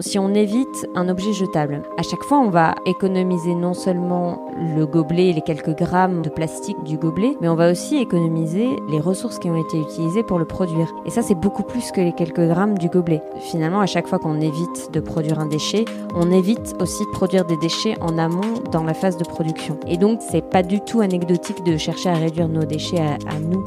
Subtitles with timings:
[0.00, 4.86] Si on évite un objet jetable, à chaque fois on va économiser non seulement le
[4.86, 8.98] gobelet et les quelques grammes de plastique du gobelet, mais on va aussi économiser les
[8.98, 10.90] ressources qui ont été utilisées pour le produire.
[11.04, 13.20] Et ça c'est beaucoup plus que les quelques grammes du gobelet.
[13.40, 17.44] Finalement, à chaque fois qu'on évite de produire un déchet, on évite aussi de produire
[17.44, 19.78] des déchets en amont dans la phase de production.
[19.86, 23.38] Et donc c'est pas du tout anecdotique de chercher à réduire nos déchets à, à
[23.38, 23.62] nous.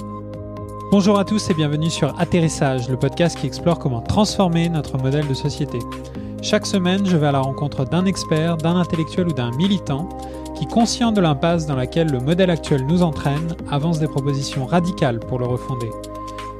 [0.91, 5.27] Bonjour à tous et bienvenue sur Atterrissage, le podcast qui explore comment transformer notre modèle
[5.27, 5.79] de société.
[6.43, 10.07] Chaque semaine, je vais à la rencontre d'un expert, d'un intellectuel ou d'un militant
[10.55, 15.19] qui, conscient de l'impasse dans laquelle le modèle actuel nous entraîne, avance des propositions radicales
[15.19, 15.89] pour le refonder.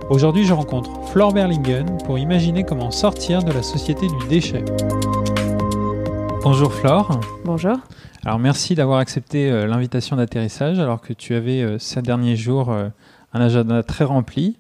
[0.10, 4.66] Aujourd'hui, je rencontre Flore Berlingen pour imaginer comment sortir de la société du déchet.
[6.44, 7.20] Bonjour Flore.
[7.44, 7.78] Bonjour.
[8.26, 12.72] Alors merci d'avoir accepté euh, l'invitation d'atterrissage alors que tu avais euh, ces derniers jours
[12.72, 12.90] euh,
[13.36, 14.58] un agenda très rempli.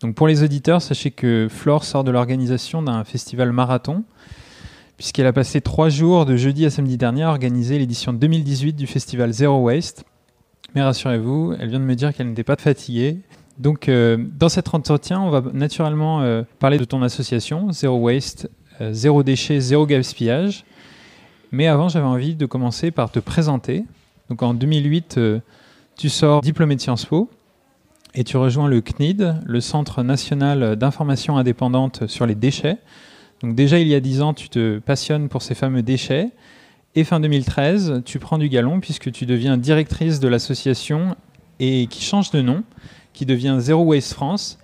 [0.00, 4.04] Donc pour les auditeurs, sachez que Flore sort de l'organisation d'un festival marathon
[4.96, 8.86] puisqu'elle a passé trois jours de jeudi à samedi dernier à organiser l'édition 2018 du
[8.86, 10.04] festival Zero Waste.
[10.74, 13.18] Mais rassurez-vous, elle vient de me dire qu'elle n'était pas fatiguée.
[13.58, 18.50] Donc euh, dans cet entretien, on va naturellement euh, parler de ton association Zero Waste,
[18.80, 20.64] euh, Zéro déchet, zéro gaspillage.
[21.52, 23.84] Mais avant, j'avais envie de commencer par te présenter.
[24.40, 25.20] En 2008,
[25.96, 27.30] tu sors diplômé de Sciences Po
[28.16, 32.78] et tu rejoins le CNID, le Centre national d'information indépendante sur les déchets.
[33.42, 36.30] Donc déjà il y a 10 ans, tu te passionnes pour ces fameux déchets.
[36.94, 41.14] Et fin 2013, tu prends du galon puisque tu deviens directrice de l'association
[41.60, 42.64] et qui change de nom,
[43.12, 44.58] qui devient Zero Waste France.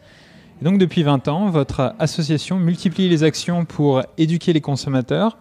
[0.63, 5.37] Et donc depuis 20 ans, votre association multiplie les actions pour éduquer les consommateurs,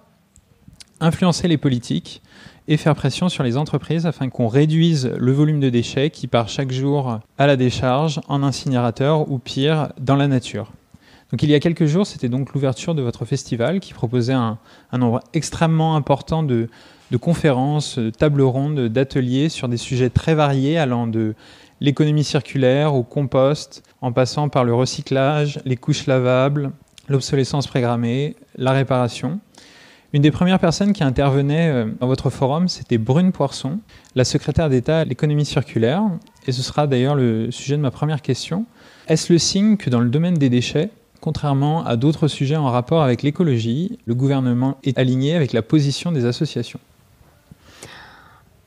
[0.99, 2.21] influencer les politiques
[2.71, 6.47] et faire pression sur les entreprises afin qu'on réduise le volume de déchets qui part
[6.47, 10.71] chaque jour à la décharge, en incinérateur ou pire, dans la nature.
[11.31, 14.57] Donc il y a quelques jours, c'était donc l'ouverture de votre festival qui proposait un,
[14.93, 16.69] nombre extrêmement important de,
[17.19, 21.35] conférences, de tables rondes, d'ateliers sur des sujets très variés allant de
[21.81, 26.71] l'économie circulaire au compost, en passant par le recyclage, les couches lavables,
[27.09, 29.41] l'obsolescence programmée, la réparation.
[30.13, 33.79] Une des premières personnes qui intervenait euh, dans votre forum, c'était Brune Poisson,
[34.15, 36.03] la secrétaire d'État à l'économie circulaire.
[36.47, 38.65] Et ce sera d'ailleurs le sujet de ma première question.
[39.07, 40.89] Est-ce le signe que dans le domaine des déchets,
[41.21, 46.11] Contrairement à d'autres sujets en rapport avec l'écologie, le gouvernement est aligné avec la position
[46.11, 46.79] des associations?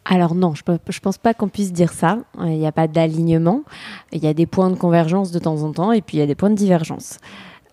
[0.05, 2.19] Alors non, je ne pense pas qu'on puisse dire ça.
[2.41, 3.63] Il n'y a pas d'alignement.
[4.13, 6.23] Il y a des points de convergence de temps en temps et puis il y
[6.23, 7.19] a des points de divergence.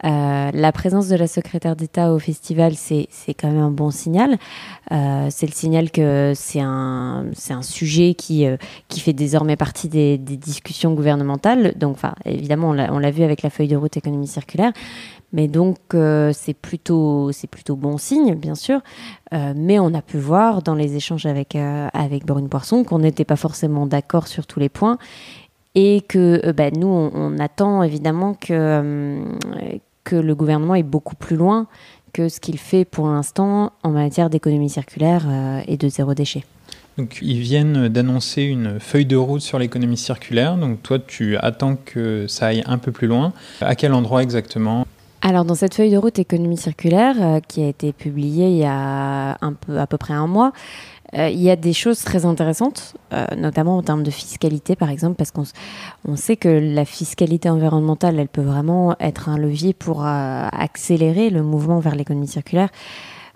[0.03, 4.37] Euh, la présence de la secrétaire d'État au festival, c'est quand même un bon signal.
[4.91, 7.31] Euh, c'est le signal que c'est un,
[7.61, 8.57] sujet qui, euh,
[8.87, 11.73] qui fait désormais partie des, discussions gouvernementales.
[11.77, 14.71] Donc, évidemment, on l'a vu avec la feuille de route économie circulaire.
[15.33, 15.77] Mais donc,
[16.33, 17.31] c'est plutôt,
[17.69, 18.81] bon signe, bien sûr.
[19.31, 23.35] mais on a pu voir dans les échanges avec, avec Brune Poisson qu'on n'était pas
[23.35, 24.97] forcément d'accord sur tous les points
[25.73, 29.23] et que bah, nous, on, attend évidemment que,
[30.03, 31.67] que le gouvernement est beaucoup plus loin
[32.13, 36.43] que ce qu'il fait pour l'instant en matière d'économie circulaire euh, et de zéro déchet.
[36.97, 40.57] Donc, ils viennent d'annoncer une feuille de route sur l'économie circulaire.
[40.57, 43.31] Donc, toi, tu attends que ça aille un peu plus loin.
[43.61, 44.85] À quel endroit exactement?
[45.23, 48.65] Alors dans cette feuille de route économie circulaire euh, qui a été publiée il y
[48.65, 50.51] a un peu, à peu près un mois,
[51.13, 55.15] il y a des choses très intéressantes, euh, notamment en termes de fiscalité, par exemple,
[55.15, 55.43] parce qu'on
[56.07, 61.29] on sait que la fiscalité environnementale, elle peut vraiment être un levier pour euh, accélérer
[61.29, 62.69] le mouvement vers l'économie circulaire,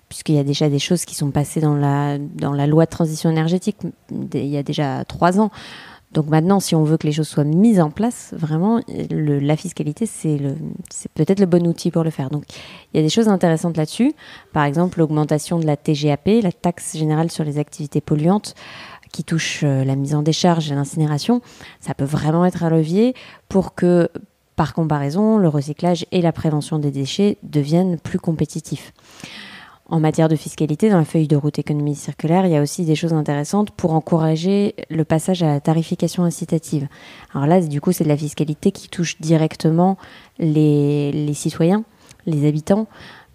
[0.08, 2.90] puisqu'il y a déjà des choses qui sont passées dans la, dans la loi de
[2.90, 3.76] transition énergétique
[4.10, 5.50] il y a déjà trois ans.
[6.16, 10.06] Donc maintenant, si on veut que les choses soient mises en place, vraiment, la fiscalité,
[10.06, 10.38] c'est
[11.12, 12.30] peut-être le bon outil pour le faire.
[12.30, 12.44] Donc
[12.94, 14.14] il y a des choses intéressantes là-dessus.
[14.54, 18.54] Par exemple, l'augmentation de la TGAP, la taxe générale sur les activités polluantes,
[19.12, 21.42] qui touche euh, la mise en décharge et l'incinération,
[21.80, 23.14] ça peut vraiment être un levier
[23.50, 24.08] pour que,
[24.56, 28.94] par comparaison, le recyclage et la prévention des déchets deviennent plus compétitifs.
[29.88, 32.84] En matière de fiscalité, dans la feuille de route économie circulaire, il y a aussi
[32.84, 36.88] des choses intéressantes pour encourager le passage à la tarification incitative.
[37.32, 39.96] Alors là, du coup, c'est de la fiscalité qui touche directement
[40.40, 41.84] les, citoyens,
[42.26, 42.88] les habitants,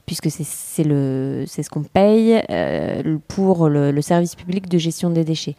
[0.06, 5.56] puisque c'est ce qu'on paye euh, pour le, service public de gestion des déchets.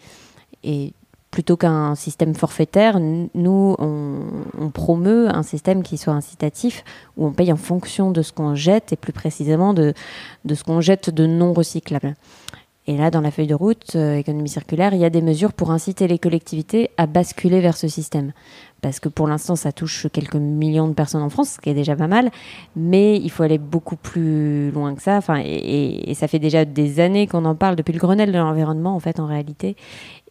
[0.62, 0.92] Et
[1.32, 6.84] plutôt qu'un système forfaitaire, nous, on, promeut un système qui soit incitatif,
[7.16, 9.94] où on paye en fonction de ce qu'on jette, et plus précisément de,
[10.44, 12.14] de ce qu'on jette de non recyclable.
[12.86, 15.70] Et là, dans la feuille de route économie circulaire, il y a des mesures pour
[15.70, 18.32] inciter les collectivités à basculer vers ce système
[18.82, 21.74] parce que pour l'instant, ça touche quelques millions de personnes en France, ce qui est
[21.74, 22.30] déjà pas mal,
[22.74, 25.16] mais il faut aller beaucoup plus loin que ça.
[25.16, 28.94] Enfin, et, ça fait déjà des années qu'on en parle, depuis le Grenelle de l'environnement,
[28.94, 29.76] en fait, en réalité.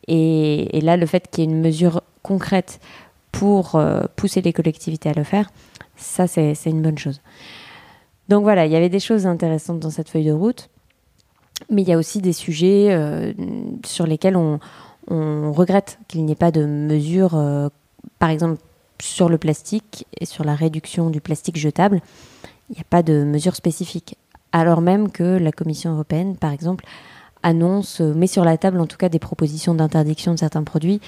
[0.08, 2.80] Et, là, le fait qu'il y ait une mesure concrète
[3.32, 5.50] pour euh, pousser les collectivités à le faire,
[5.96, 7.22] ça, c'est une bonne chose.
[8.30, 10.70] Donc voilà, il y avait des choses intéressantes dans cette feuille de route,
[11.70, 13.34] mais il y a aussi des sujets euh,
[13.86, 14.60] sur lesquels on,
[15.08, 17.68] regrette qu'il n'y ait pas de mesures euh,
[18.20, 18.62] par exemple,
[19.02, 22.02] sur le plastique et sur la réduction du plastique jetable,
[22.70, 24.16] il n'y a pas de mesures spécifiques.
[24.52, 26.86] Alors même que la Commission européenne, par exemple,
[27.44, 31.02] annonce, met sur la table en tout cas des propositions d'interdiction de certains produits,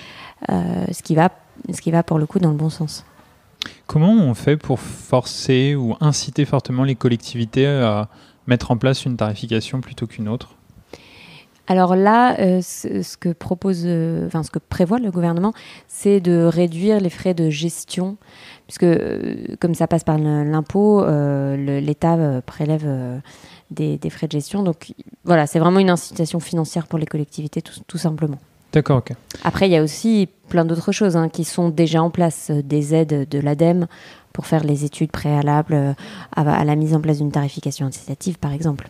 [0.50, 1.30] euh, ce, qui va,
[1.74, 3.06] ce qui va pour le coup dans le bon sens.
[3.88, 8.10] Comment on fait pour forcer ou inciter fortement les collectivités à
[8.48, 10.56] mettre en place une tarification plutôt qu'une autre?
[11.68, 15.54] Alors là, euh, ce, que propose, euh, enfin ce que prévoit le gouvernement,
[15.88, 18.18] c'est de réduire les frais de gestion,
[18.68, 21.06] puisque euh, comme ça passe par l'impôt,
[21.56, 23.22] l'État prélève
[23.74, 24.64] des, frais de gestion.
[24.64, 24.94] Donc
[25.26, 28.38] voilà, c'est vraiment une incitation financière pour les collectivités, tout, simplement.
[28.72, 29.12] D'accord, ok.
[29.44, 32.96] Après, il y a aussi plein d'autres choses hein, qui sont déjà en place, des
[32.96, 33.88] aides de l'ADEME
[34.32, 35.96] pour faire les études préalables
[36.36, 38.90] à la mise en place d'une tarification incitative, par exemple.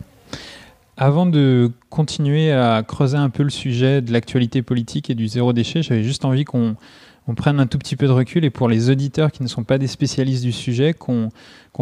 [0.96, 5.52] Avant de continuer à creuser un peu le sujet de l'actualité politique et du zéro
[5.52, 6.76] déchet, j'avais juste envie qu'on
[7.32, 9.78] prenne un tout petit peu de recul et pour les auditeurs qui ne sont pas
[9.78, 11.30] des spécialistes du sujet, qu'on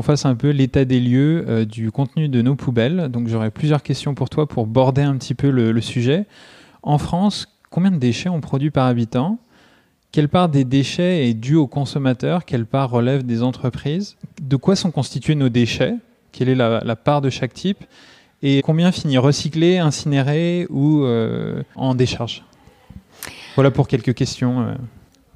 [0.02, 3.08] fasse un peu l'état des lieux euh, du contenu de nos poubelles.
[3.10, 6.26] Donc j'aurais plusieurs questions pour toi pour border un petit peu le, sujet.
[6.84, 9.38] En France, combien de déchets on produit par habitant?
[10.12, 12.44] Quelle part des déchets est due aux consommateurs?
[12.44, 14.16] Quelle part relève des entreprises?
[14.40, 15.94] De quoi sont constitués nos déchets?
[16.30, 17.82] Quelle est la part de chaque type?
[18.42, 22.44] Et combien finit recyclé, incinéré ou euh, en décharge?
[23.54, 24.76] Voilà pour quelques questions.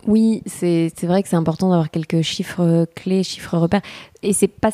[0.06, 0.10] Euh.
[0.10, 3.82] Oui, c'est vrai que c'est important d'avoir quelques chiffres clés, chiffres repères.
[4.22, 4.70] Et c'est pas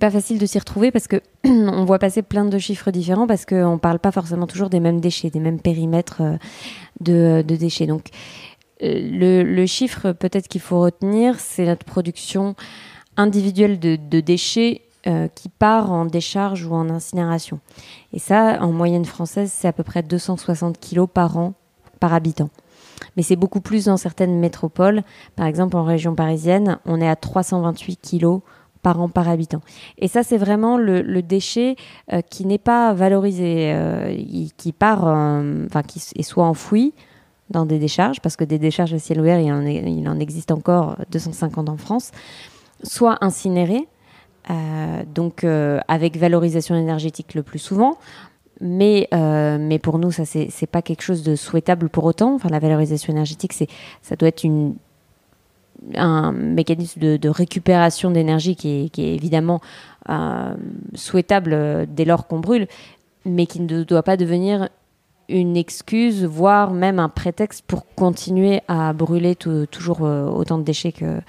[0.00, 3.44] pas facile de s'y retrouver parce que on voit passer plein de chiffres différents parce
[3.44, 7.86] qu'on parle pas forcément toujours des mêmes déchets, des mêmes périmètres euh, de, déchets.
[7.86, 8.08] Donc
[8.80, 12.54] le, le chiffre peut-être qu'il faut retenir, c'est notre production
[13.20, 17.60] individuelle de, déchets euh, qui part en décharge ou en incinération.
[18.12, 21.54] Et ça, en moyenne française, c'est à peu près 260 kg par an
[22.00, 22.50] par habitant.
[23.16, 25.02] Mais c'est beaucoup plus dans certaines métropoles.
[25.36, 28.40] Par exemple, en région parisienne, on est à 328 kg
[28.82, 29.60] par an par habitant.
[29.98, 31.76] Et ça, c'est vraiment le, déchet
[32.12, 34.16] euh, qui n'est pas valorisé, euh,
[34.56, 36.94] qui part, enfin, qui est soit enfoui
[37.50, 41.68] dans des décharges, parce que des décharges à ciel ouvert, il en, existe encore 250
[41.68, 42.12] en France,
[42.82, 43.86] soit incinéré,
[44.50, 47.98] euh, donc euh, avec valorisation énergétique le plus souvent.
[48.60, 52.34] Mais, euh, mais pour nous, ça, c'est pas quelque chose de souhaitable pour autant.
[52.34, 53.54] Enfin, la valorisation énergétique,
[54.02, 54.46] ça doit être
[55.94, 59.60] un mécanisme de, récupération d'énergie qui est, qui est, évidemment
[60.94, 62.66] souhaitable dès lors qu'on brûle,
[63.24, 64.68] mais qui ne doit pas devenir
[65.28, 71.20] une excuse, voire même un prétexte pour continuer à brûler toujours autant de déchets que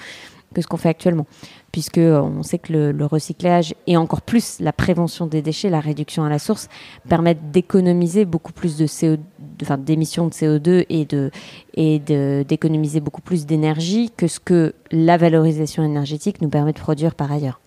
[0.59, 1.27] ce qu'on fait actuellement
[1.71, 5.79] puisque euh, on sait que le, recyclage et encore plus la prévention des déchets, la
[5.79, 6.69] réduction à la source,
[7.09, 9.21] permettent d'économiser beaucoup plus de CO,
[9.61, 11.31] enfin, d'émissions de CO2 et de
[11.73, 17.15] et d'économiser beaucoup plus d'énergie que ce que la valorisation énergétique nous permet de produire
[17.15, 17.59] par ailleurs.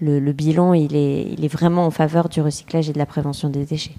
[0.00, 3.48] Le, bilan, il est, il est vraiment en faveur du recyclage et de la prévention
[3.48, 3.96] des déchets.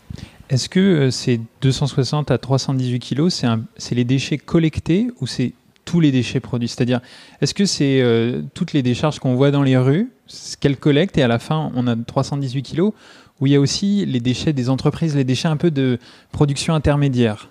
[0.49, 3.43] Est-ce que euh, ces 260 à 318 kilos,
[3.77, 5.53] c'est les déchets collectés ou c'est
[5.89, 6.67] tous les déchets produits.
[6.67, 7.01] C'est-à-dire,
[7.41, 10.11] est-ce que c'est euh, toutes les décharges qu'on voit dans les rues,
[10.59, 12.93] qu'elles collectent et à la fin on a 318 kilos,
[13.41, 15.97] ou il y a aussi les déchets des entreprises, les déchets un peu de
[16.31, 17.49] production intermédiaire?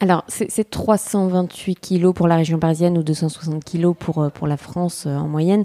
[0.00, 4.58] Alors, c'est 328 kilos pour la région parisienne ou 260 kilos pour, euh, pour la
[4.58, 5.64] France euh, en moyenne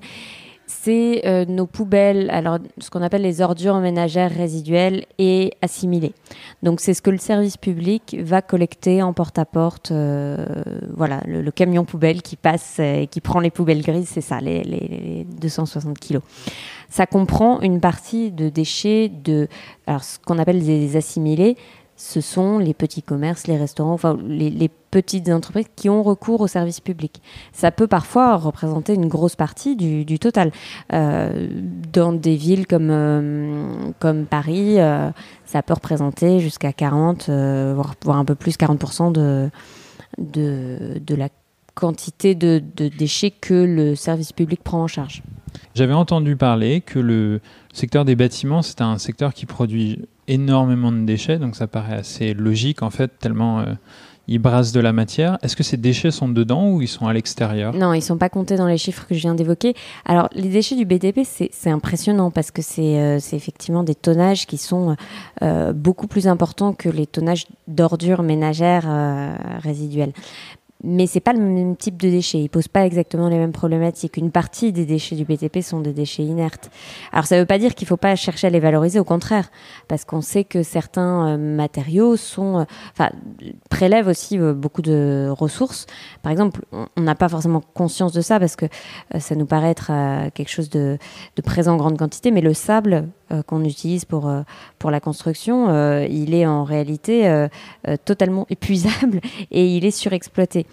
[0.71, 6.13] c'est euh, nos poubelles, alors ce qu'on appelle les ordures ménagères résiduelles et assimilées.
[6.63, 9.91] Donc c'est ce que le service public va collecter en porte-à-porte.
[9.91, 10.45] Euh,
[10.95, 14.63] voilà, le, camion poubelle qui passe et qui prend les poubelles grises, c'est ça, les,
[14.63, 16.23] les, 260 kilos.
[16.89, 19.47] Ça comprend une partie de déchets de,
[19.87, 21.57] alors ce qu'on appelle des assimilés,
[22.01, 26.47] ce sont les petits commerces, les restaurants, enfin les, petites entreprises qui ont recours au
[26.47, 27.21] service public.
[27.53, 30.51] Ça peut parfois représenter une grosse partie du, total.
[30.91, 31.47] Euh,
[31.93, 35.09] dans des villes comme, euh, comme Paris, euh,
[35.45, 39.49] ça peut représenter jusqu'à 40, voire, un peu plus, 40% de,
[40.17, 41.29] de, de, la
[41.73, 45.23] quantité de déchets que le service public prend en charge.
[45.73, 47.39] J'avais entendu parler que le
[47.71, 52.33] secteur des bâtiments, c'est un secteur qui produit énormément de déchets, donc ça paraît assez
[52.33, 53.73] logique en fait, tellement euh,
[54.27, 55.37] ils brassent de la matière.
[55.41, 57.73] Est-ce que ces déchets sont dedans ou ils sont à l'extérieur?
[57.73, 59.73] Non, ils ne sont pas comptés dans les chiffres que je viens d'évoquer.
[60.05, 64.57] Alors, les déchets du BTP, c'est impressionnant parce que c'est euh, effectivement des tonnages qui
[64.57, 64.95] sont
[65.41, 68.87] euh, beaucoup plus importants que les tonnages d'ordures ménagères
[69.63, 70.13] résiduelles
[70.83, 72.39] mais c'est pas le même type de déchets.
[72.39, 74.17] Ils posent pas exactement les mêmes problématiques.
[74.17, 76.71] Une partie des déchets du BTP sont des déchets inertes.
[77.11, 79.51] Alors ça veut pas dire qu'il faut pas chercher à les valoriser, au contraire,
[79.87, 83.11] parce qu'on sait que certains euh, matériaux sont, euh, enfin,
[83.69, 85.85] prélèvent aussi euh, beaucoup de ressources.
[86.23, 88.65] Par exemple, on n'a pas forcément conscience de ça parce que
[89.19, 89.91] ça nous paraît être
[90.33, 90.97] quelque chose de,
[91.43, 93.07] présent en grande quantité, mais le sable
[93.45, 94.41] qu'on utilise pour, euh,
[94.79, 97.47] pour la construction, euh, il est en réalité
[98.05, 99.21] totalement épuisable
[99.51, 100.65] et il est surexploité.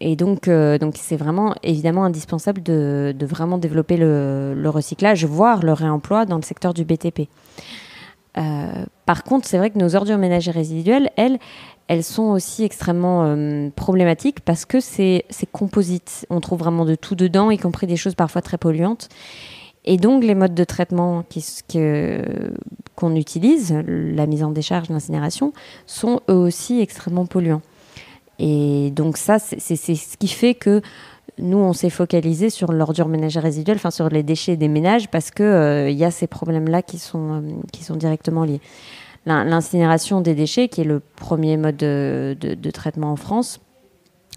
[0.00, 5.62] Et donc, donc c'est vraiment évidemment indispensable de, de vraiment développer le, le, recyclage, voire
[5.62, 7.28] le réemploi dans le secteur du BTP.
[9.06, 11.38] par contre, c'est vrai que nos ordures ménagères résiduelles, elles,
[11.86, 13.36] elles sont aussi extrêmement
[13.76, 16.26] problématiques parce que c'est composite.
[16.28, 19.08] On trouve vraiment de tout dedans, y compris des choses parfois très polluantes.
[19.84, 21.24] Et donc, les modes de traitement
[22.96, 25.52] qu'on utilise, la mise en décharge, l'incinération,
[25.86, 27.62] sont eux aussi extrêmement polluants.
[28.38, 30.80] Et donc, ça, c'est ce qui fait que
[31.38, 35.30] nous, on s'est focalisé sur l'ordure ménagère résiduelle, enfin sur les déchets des ménages, parce
[35.30, 37.40] qu'il euh, y a ces problèmes-là qui, sont euh,
[37.72, 38.60] qui sont directement liés.
[39.26, 43.58] L'incinération des déchets, qui est le premier mode de traitement en France,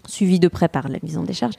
[0.08, 1.54] suivi de près par la mise en décharge,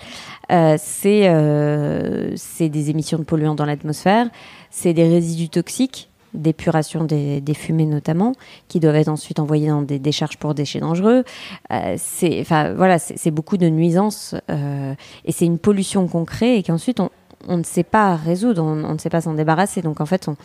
[0.51, 4.27] euh, euh, c'est des émissions de polluants dans l'atmosphère,
[4.69, 8.33] c'est des résidus toxiques, d'épuration des, fumées notamment,
[8.67, 11.23] qui doivent être ensuite envoyés dans des décharges pour déchets dangereux.
[11.71, 12.97] Euh, c'est voilà,
[13.31, 14.93] beaucoup de nuisances euh,
[15.25, 17.09] et c'est une pollution qu'on crée et qu'ensuite on,
[17.47, 19.81] on, ne sait pas résoudre, on, on ne sait pas s'en débarrasser.
[19.81, 20.35] Donc en fait, on,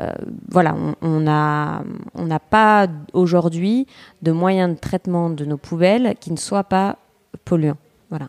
[0.00, 0.10] euh,
[0.50, 1.82] voilà, on n'a
[2.14, 3.86] on n'a pas aujourd'hui
[4.22, 6.96] de moyens de traitement de nos poubelles qui ne soient pas
[7.44, 7.78] polluants.
[8.10, 8.28] Voilà.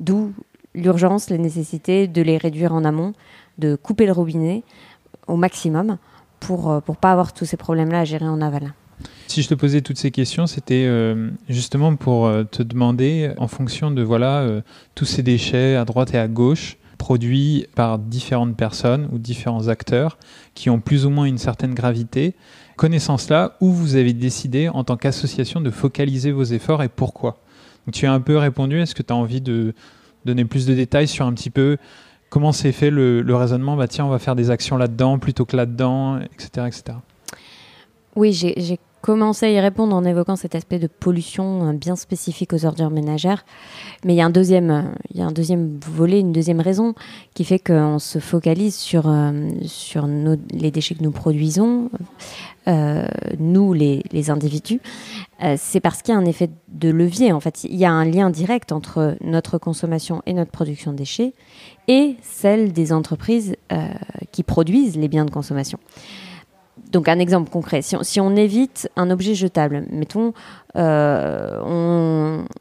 [0.00, 0.32] D'où
[0.74, 3.14] l'urgence, la nécessité de les réduire en amont,
[3.58, 4.62] de couper le robinet
[5.26, 5.98] au maximum
[6.40, 8.74] pour ne euh, pas avoir tous ces problèmes-là à gérer en aval.
[9.26, 13.48] Si je te posais toutes ces questions, c'était euh, justement pour euh, te demander, en
[13.48, 14.46] fonction de voilà
[14.94, 20.18] tous ces déchets à droite et à gauche, produits par différentes personnes ou différents acteurs
[20.54, 22.34] qui ont plus ou moins une certaine gravité,
[22.76, 27.38] connaissance là, où vous avez décidé en tant qu'association de focaliser vos efforts et pourquoi?
[27.92, 28.80] Tu as un peu répondu.
[28.80, 29.74] Est-ce que tu as envie de
[30.24, 31.76] donner plus de détails sur un petit peu
[32.28, 33.76] comment s'est fait le, raisonnement?
[33.76, 36.98] Bah, Tiens, on va faire des actions là-dedans plutôt que là-dedans, etc., etc.
[38.14, 42.64] Oui, j'ai commencé à y répondre en évoquant cet aspect de pollution bien spécifique aux
[42.64, 43.44] ordures ménagères.
[44.04, 46.94] Mais il y a un deuxième, il y a un deuxième volet, une deuxième raison
[47.34, 51.90] qui fait qu'on se focalise sur, euh, sur les déchets que nous produisons,
[52.66, 53.06] euh,
[53.38, 54.80] nous les, les individus.
[55.42, 57.32] Euh, c'est parce qu'il y a un effet de levier.
[57.32, 60.96] En fait, il y a un lien direct entre notre consommation et notre production de
[60.96, 61.32] déchets
[61.88, 63.54] et celle des entreprises
[64.32, 65.78] qui produisent les biens de consommation
[66.96, 70.32] donc un exemple concret, si on, évite un objet jetable, mettons,
[70.76, 71.60] euh,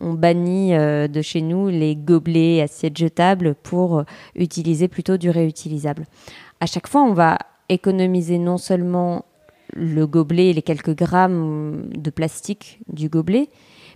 [0.01, 4.03] on, bannit euh, de chez nous les gobelets, assiettes jetables pour
[4.35, 6.03] utiliser plutôt du réutilisable.
[6.59, 7.37] À chaque fois, on va
[7.69, 9.23] économiser non seulement
[9.71, 13.47] le gobelet et les quelques grammes de plastique du gobelet,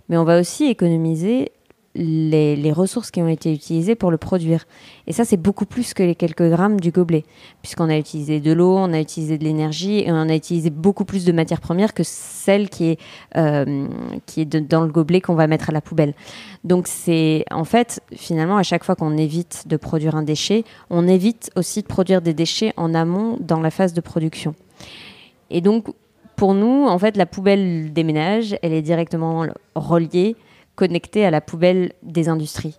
[0.08, 1.52] mais on va aussi économiser
[2.00, 4.64] les, ressources qui ont été utilisées pour le produire.
[5.06, 7.24] Et ça, c'est beaucoup plus que les quelques grammes du gobelet,
[7.62, 11.04] puisqu'on a utilisé de l'eau, on a utilisé de l'énergie et on a utilisé beaucoup
[11.04, 13.00] plus de matières premières que celle qui est,
[13.36, 13.86] euh,
[14.26, 16.14] qui est dans le gobelet qu'on va mettre à la poubelle.
[16.64, 21.06] Donc, c'est en fait, finalement, à chaque fois qu'on évite de produire un déchet, on
[21.06, 24.54] évite aussi de produire des déchets en amont dans la phase de production.
[25.50, 25.88] Et donc,
[26.36, 30.36] pour nous, en fait, la poubelle des ménages, elle est directement reliée
[30.76, 32.78] connecté à la poubelle des industries.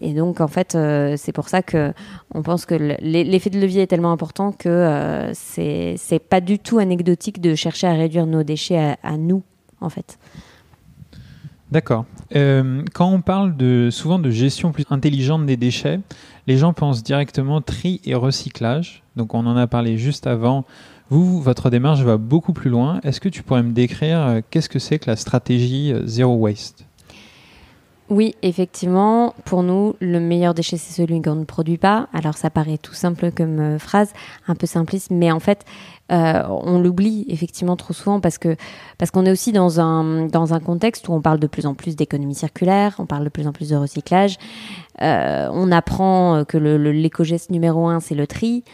[0.00, 1.92] Et donc, en fait, euh, c'est pour ça que
[2.34, 6.78] on pense que l'effet de levier est tellement important que euh, c'est pas du tout
[6.78, 9.42] anecdotique de chercher à réduire nos déchets à, nous,
[9.80, 10.18] en fait.
[11.70, 12.06] D'accord.
[12.34, 16.00] Euh, quand on parle de, souvent de gestion plus intelligente des déchets,
[16.46, 19.02] les gens pensent directement tri et recyclage.
[19.16, 20.64] Donc, on en a parlé juste avant.
[21.10, 23.00] Vous, votre démarche va beaucoup plus loin.
[23.02, 26.86] Est-ce que tu pourrais me décrire qu'est-ce que c'est que la stratégie Zero Waste?
[28.10, 32.08] Oui, effectivement, pour nous, le meilleur déchet, c'est celui qu'on ne produit pas.
[32.12, 34.12] Alors ça paraît tout simple comme euh, phrase,
[34.48, 35.64] un peu simpliste, mais en fait,
[36.10, 38.56] euh, on l'oublie effectivement trop souvent parce que
[38.98, 41.74] parce qu'on est aussi dans un dans un contexte où on parle de plus en
[41.74, 44.38] plus d'économie circulaire, on parle de plus en plus de recyclage.
[45.02, 48.64] Euh, on apprend que le, l'éco-geste numéro un, c'est le tri.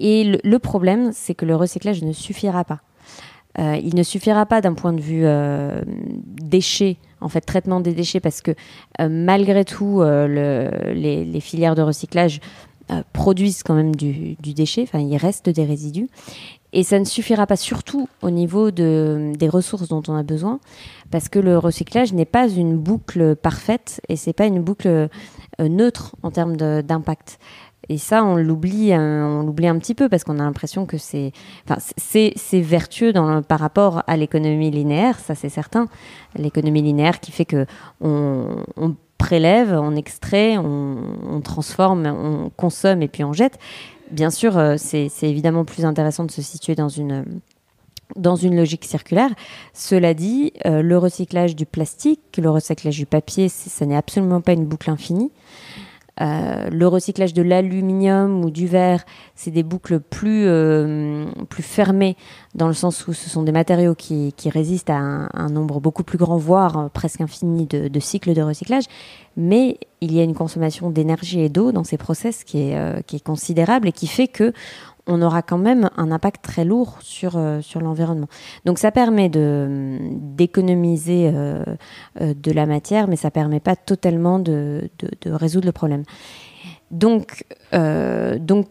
[0.00, 2.80] Et le, problème, c'est que le recyclage ne suffira pas.
[3.58, 5.24] Il ne suffira pas d'un point de vue
[6.40, 8.52] déchets, en fait, traitement des déchets, parce que
[9.00, 12.40] malgré tout, les, filières de recyclage
[13.12, 16.08] produisent quand même du, déchet, enfin, il reste des résidus.
[16.72, 20.60] Et ça ne suffira pas surtout au niveau de, des ressources dont on a besoin,
[21.10, 25.08] parce que le recyclage n'est pas une boucle parfaite et c'est pas une boucle euh,
[25.60, 27.38] neutre en termes d'impact.
[27.88, 31.32] Et ça, on l'oublie, on l'oublie un petit peu parce qu'on a l'impression que c'est,
[32.52, 33.12] vertueux
[33.48, 35.88] par rapport à l'économie linéaire, ça c'est certain.
[36.36, 37.66] L'économie linéaire qui fait que
[38.00, 38.64] on,
[39.16, 43.58] prélève, on extrait, on, transforme, on consomme et puis on jette
[44.10, 47.24] bien sûr, euh, c'est évidemment plus intéressant de se situer dans une
[48.16, 49.30] dans une logique circulaire.
[49.74, 54.52] Cela dit, euh, le recyclage du plastique, le recyclage du papier, ça n'est absolument pas
[54.52, 55.30] une boucle infinie.
[56.20, 62.16] Euh, le recyclage de l'aluminium ou du verre, c'est des boucles plus, euh, plus fermées,
[62.54, 66.02] dans le sens où ce sont des matériaux qui, qui résistent à un, nombre beaucoup
[66.02, 68.84] plus grand, voire euh, presque infini de, de, cycles de recyclage.
[69.36, 73.16] Mais il y a une consommation d'énergie et d'eau dans ces process qui est, qui
[73.16, 74.52] est considérable et qui fait que
[75.08, 78.28] on aura quand même un impact très lourd sur, euh, sur l'environnement.
[78.64, 81.64] Donc ça permet de, d'économiser euh,
[82.20, 86.04] euh, de la matière, mais ça ne permet pas totalement de, de, résoudre le problème.
[86.90, 87.44] Donc,
[88.40, 88.66] donc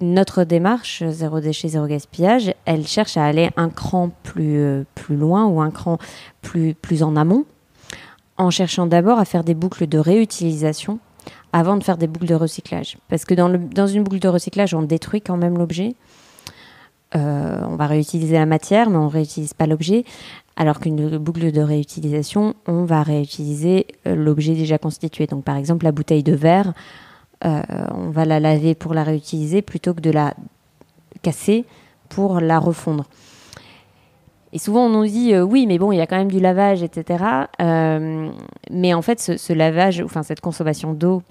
[0.00, 5.46] notre démarche zéro déchet, zéro gaspillage, elle cherche à aller un cran plus, plus loin
[5.46, 5.98] ou un cran
[6.42, 7.44] plus, plus en amont,
[8.36, 11.00] en cherchant d'abord à faire des boucles de réutilisation
[11.56, 12.98] avant de faire des boucles de recyclage.
[13.08, 15.94] Parce que dans, le, dans une boucle de recyclage, on détruit quand même l'objet.
[17.14, 20.04] Euh, on va réutiliser la matière, mais on ne réutilise pas l'objet.
[20.56, 25.26] Alors qu'une boucle de réutilisation, on va réutiliser euh, l'objet déjà constitué.
[25.26, 26.74] Donc par exemple, la bouteille de verre,
[27.46, 27.62] euh,
[27.94, 30.34] on va la laver pour la réutiliser plutôt que de la
[31.22, 31.64] casser
[32.10, 33.06] pour la refondre.
[34.52, 36.82] Et souvent, on nous dit oui, mais bon, il y a quand même du lavage,
[36.82, 37.24] etc.
[37.58, 41.22] mais en fait, ce, ce lavage, enfin cette consommation d'eau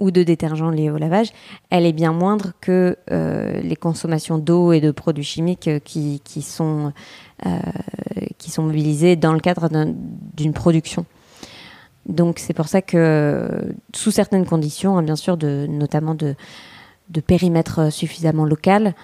[0.00, 1.32] ou de détergents liés au lavage,
[1.70, 6.20] elle est bien moindre que euh, les consommations d'eau et de produits chimiques euh, qui,
[6.42, 6.92] sont,
[7.46, 7.50] euh,
[8.38, 9.68] qui sont mobilisés dans le cadre
[10.36, 11.04] d'une production.
[12.06, 16.34] Donc c'est pour ça que sous certaines conditions, hein, bien sûr, notamment de,
[17.08, 18.94] de périmètre suffisamment local,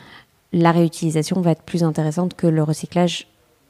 [0.52, 3.26] la réutilisation va être plus intéressante que le recyclage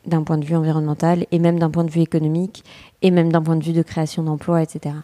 [0.07, 2.65] d'un point de vue environnemental et même d'un point de vue économique
[3.03, 4.95] et même d'un point de vue de création d'emplois, etc.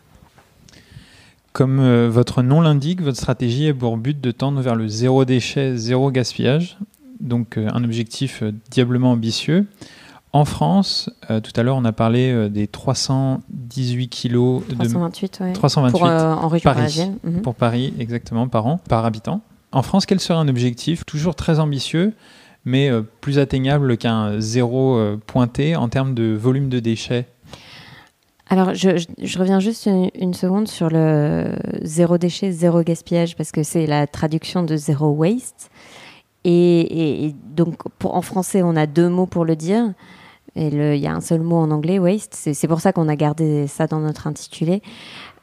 [1.57, 5.25] Comme euh, votre nom l'indique, votre stratégie est pour but de tendre vers le zéro
[5.25, 6.77] déchet, zéro gaspillage,
[7.19, 9.64] donc euh, un objectif euh, diablement ambitieux.
[10.35, 16.03] En France, tout à l'heure, on a parlé des 318 kilos 328, de 328 pour,
[16.03, 17.40] en région Paris, mhm.
[17.40, 19.40] pour Paris, exactement, par an, par habitant.
[19.73, 21.07] En France, quel serait un objectif?
[21.07, 22.12] Toujours très ambitieux,
[22.66, 22.90] mais
[23.23, 27.27] plus atteignable qu'un zéro pointé en termes de volume de déchets
[28.49, 33.87] alors, je, reviens juste une, seconde sur le zéro déchet, zéro gaspillage, parce que c'est
[33.87, 35.71] la traduction de zéro waste.
[36.45, 39.93] Et, donc, pour, en français, on a deux mots pour le dire.
[40.55, 42.35] Et il y a un seul mot en anglais, waste.
[42.35, 44.81] C'est pour ça qu'on a gardé ça dans notre intitulé.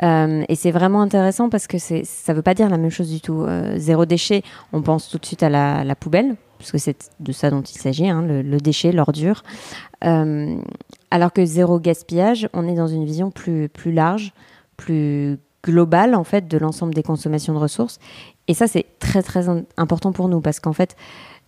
[0.02, 3.12] Euh, et c'est vraiment intéressant parce que ça ne veut pas dire la même chose
[3.12, 3.44] du tout.
[3.44, 7.32] Euh, zéro déchet, on pense tout de suite à la, poubelle, parce que c'est de
[7.32, 9.44] ça dont il s'agit, hein, le, déchet, l'ordure.
[10.04, 10.56] Euh,
[11.13, 14.34] alors que zéro gaspillage, on est dans une vision plus, plus large,
[14.78, 17.99] plus globale en fait de l'ensemble des consommations de ressources.
[18.47, 19.45] Et ça, c'est très très
[19.78, 20.95] important pour nous parce qu'en fait,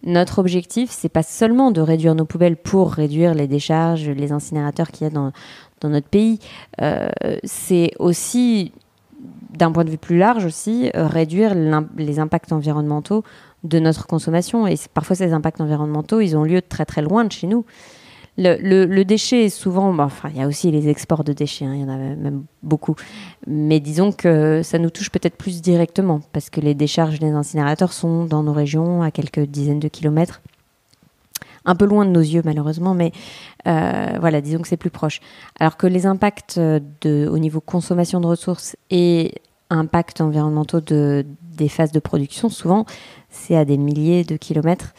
[0.04, 4.92] notre objectif, c'est pas seulement de réduire nos poubelles pour réduire les décharges, les incinérateurs
[4.92, 5.32] qu'il y a dans,
[5.82, 6.38] dans notre pays.
[6.80, 7.10] Euh,
[7.44, 8.72] c'est aussi,
[9.50, 11.56] d'un point de vue plus large aussi, réduire
[11.98, 13.24] les impacts environnementaux
[13.64, 14.68] de notre consommation.
[14.68, 17.66] Et parfois, ces impacts environnementaux, ils ont lieu très très loin de chez nous.
[18.38, 21.82] Le, déchet est souvent, enfin, il y a aussi les exports de déchets, hein, il
[21.82, 22.96] y en a même beaucoup.
[23.48, 27.94] Mais disons que ça nous touche peut-être plus directement parce que les décharges des incinérateurs
[27.94, 30.42] sont dans nos régions à quelques dizaines de kilomètres.
[31.64, 33.12] Un peu loin de nos yeux, malheureusement, mais
[33.68, 35.22] euh, voilà, disons que c'est plus proche.
[35.60, 39.34] Alors que les impacts de, au niveau consommation de ressources et
[39.70, 42.86] impacts environnementaux de, des phases de production, souvent,
[43.30, 44.94] c'est à des milliers de kilomètres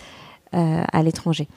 [0.55, 1.49] euh, à l'étranger.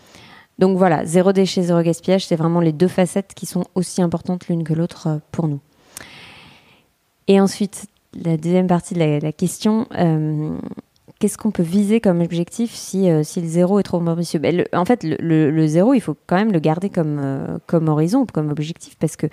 [0.60, 4.50] Donc voilà, zéro déchet, zéro gaspillage, c'est vraiment les deux facettes qui sont aussi importantes
[4.50, 5.62] l'une que l'autre euh, pour nous.
[7.28, 10.58] Et ensuite, la deuxième partie de la, question, euh,
[11.19, 14.39] qu'est-ce qu'on peut viser comme objectif si, euh, le zéro est trop ambitieux?
[14.39, 18.50] Ben, En fait, le, zéro, il faut quand même le garder comme, comme horizon, comme
[18.50, 19.28] objectif, parce que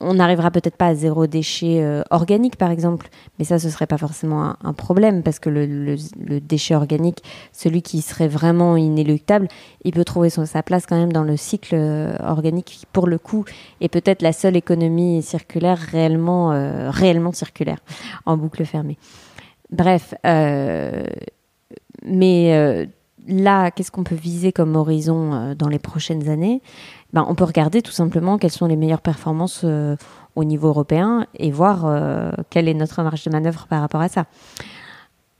[0.00, 3.08] on n'arrivera peut-être pas à zéro déchet euh, organique, par exemple,
[3.38, 5.96] mais ça, ce serait pas forcément un, problème parce que le,
[6.40, 9.48] déchet organique, celui qui serait vraiment inéluctable,
[9.84, 13.44] il peut trouver sa place quand même dans le cycle euh, organique, pour le coup,
[13.80, 17.78] et peut-être la seule économie circulaire réellement, euh, réellement circulaire,
[18.24, 18.96] en boucle fermée.
[19.70, 20.14] Bref,
[22.02, 22.88] mais
[23.28, 26.60] là, qu'est-ce qu'on peut viser comme horizon dans les prochaines années?
[27.12, 29.96] Ben, on peut regarder tout simplement quelles sont les meilleures performances euh,
[30.36, 34.08] au niveau européen et voir euh, quelle est notre marge de manœuvre par rapport à
[34.08, 34.26] ça.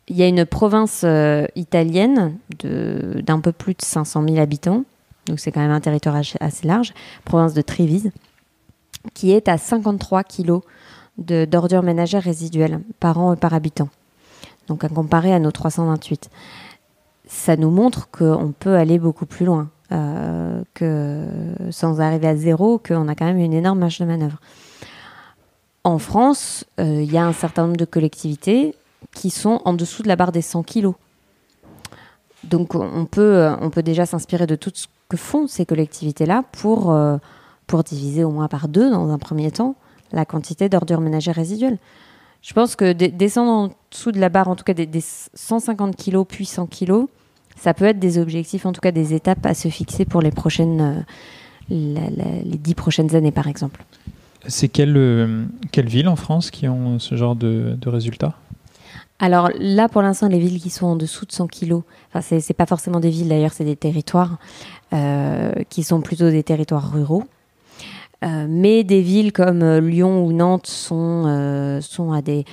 [0.09, 4.85] Il y a une province euh, italienne d'un peu plus de 500 000 habitants,
[5.27, 6.93] donc c'est quand même un territoire assez large,
[7.25, 8.11] province de Trévise,
[9.15, 10.63] qui est à 53 kilos
[11.19, 13.89] d'ordures ménagères résiduelles par an et par habitant.
[14.67, 16.31] Donc à comparer à nos 328.
[17.27, 19.69] Ça nous montre qu'on peut aller beaucoup plus loin.
[19.93, 21.27] Euh, que
[21.71, 24.39] sans arriver à zéro, qu'on a quand même une énorme marge de manœuvre.
[25.83, 28.77] En France, euh, il y a un certain nombre de collectivités
[29.13, 30.95] qui sont en dessous de la barre des 100 kilos.
[32.45, 36.45] Donc on peut, euh, on peut déjà s'inspirer de tout ce que font ces collectivités-là
[36.53, 36.97] pour,
[37.67, 39.75] pour diviser au moins par deux, dans un premier temps,
[40.13, 41.79] la quantité d'ordures ménagères résiduelles.
[42.43, 45.03] Je pense que descendre en dessous de la barre, en tout cas des, des
[45.35, 47.09] 150 kilos puis 100 kilos,
[47.61, 50.31] ça peut être des objectifs, en tout cas des étapes à se fixer pour les
[50.31, 51.05] prochaines,
[51.71, 51.95] euh,
[52.45, 53.85] les dix prochaines années, par exemple.
[54.47, 58.35] C'est quelle, euh, quelle ville en France qui ont ce genre de, résultats?
[59.19, 62.37] Alors là, pour l'instant, les villes qui sont en dessous de 100 kilos, enfin, c'est,
[62.37, 64.39] n'est pas forcément des villes d'ailleurs, c'est des territoires
[64.95, 67.25] euh, qui sont plutôt des territoires ruraux.
[68.23, 72.47] mais des villes comme Lyon ou Nantes sont, sont à des,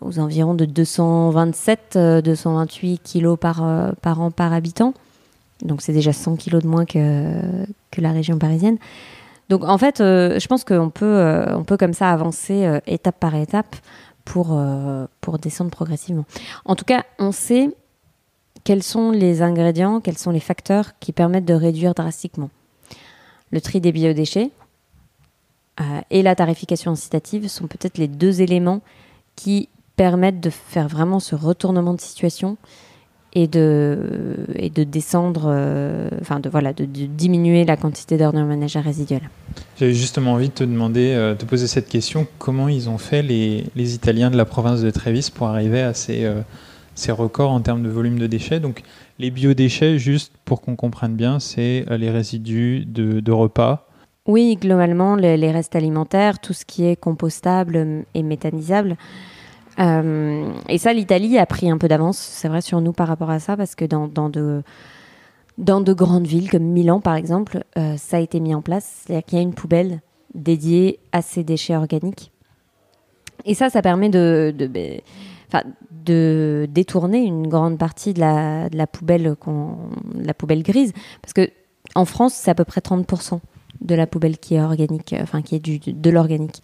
[0.00, 4.94] aux environs de 227, 228 euh, kilos par, euh, par an par habitant.
[5.62, 7.32] Donc c'est déjà 100 kilos de moins que,
[7.90, 8.78] que la région parisienne.
[9.48, 13.76] Donc en fait, euh, je pense qu'on peut, peut comme ça avancer étape par étape
[14.24, 14.60] pour,
[15.20, 16.24] pour descendre progressivement.
[16.64, 17.70] En tout cas, on sait
[18.64, 22.50] quels sont les ingrédients, quels sont les facteurs qui permettent de réduire drastiquement.
[23.52, 24.50] Le tri des biodéchets
[26.10, 28.80] et la tarification incitative sont peut-être les deux éléments
[29.36, 32.56] qui permettre de faire vraiment ce retournement de situation
[33.36, 33.98] et de,
[34.54, 39.28] et de descendre, euh, enfin de, voilà, de, diminuer la quantité d'ordures ménagères résiduelles.
[39.78, 43.22] J'avais justement envie de te demander, euh, de poser cette question, comment ils ont fait
[43.22, 46.40] les, les, Italiens de la province de Trévis pour arriver à ces, euh,
[46.94, 48.58] ces records en termes de volume de déchets?
[48.58, 48.82] Donc
[49.18, 53.86] les biodéchets, juste pour qu'on comprenne bien, c'est les résidus de, de repas.
[54.26, 58.96] Oui, globalement, les, les, restes alimentaires, tout ce qui est compostable et méthanisable.
[59.78, 63.30] Euh, et ça, l'Italie a pris un peu d'avance, c'est vrai, sur nous par rapport
[63.30, 64.62] à ça, parce que dans, dans, de,
[65.58, 69.04] dans de grandes villes comme Milan, par exemple, euh, ça a été mis en place.
[69.06, 70.00] C'est-à-dire qu'il y a une poubelle
[70.34, 72.32] dédiée à ces déchets organiques.
[73.44, 75.00] Et ça, ça permet de, de, ben,
[75.90, 79.36] de détourner une grande partie de la, de la, poubelle,
[80.14, 80.92] la poubelle grise.
[81.22, 81.50] Parce que
[81.94, 83.40] en France, c'est à peu près 30%
[83.80, 86.62] de la poubelle qui est organique, enfin qui est du, de l'organique.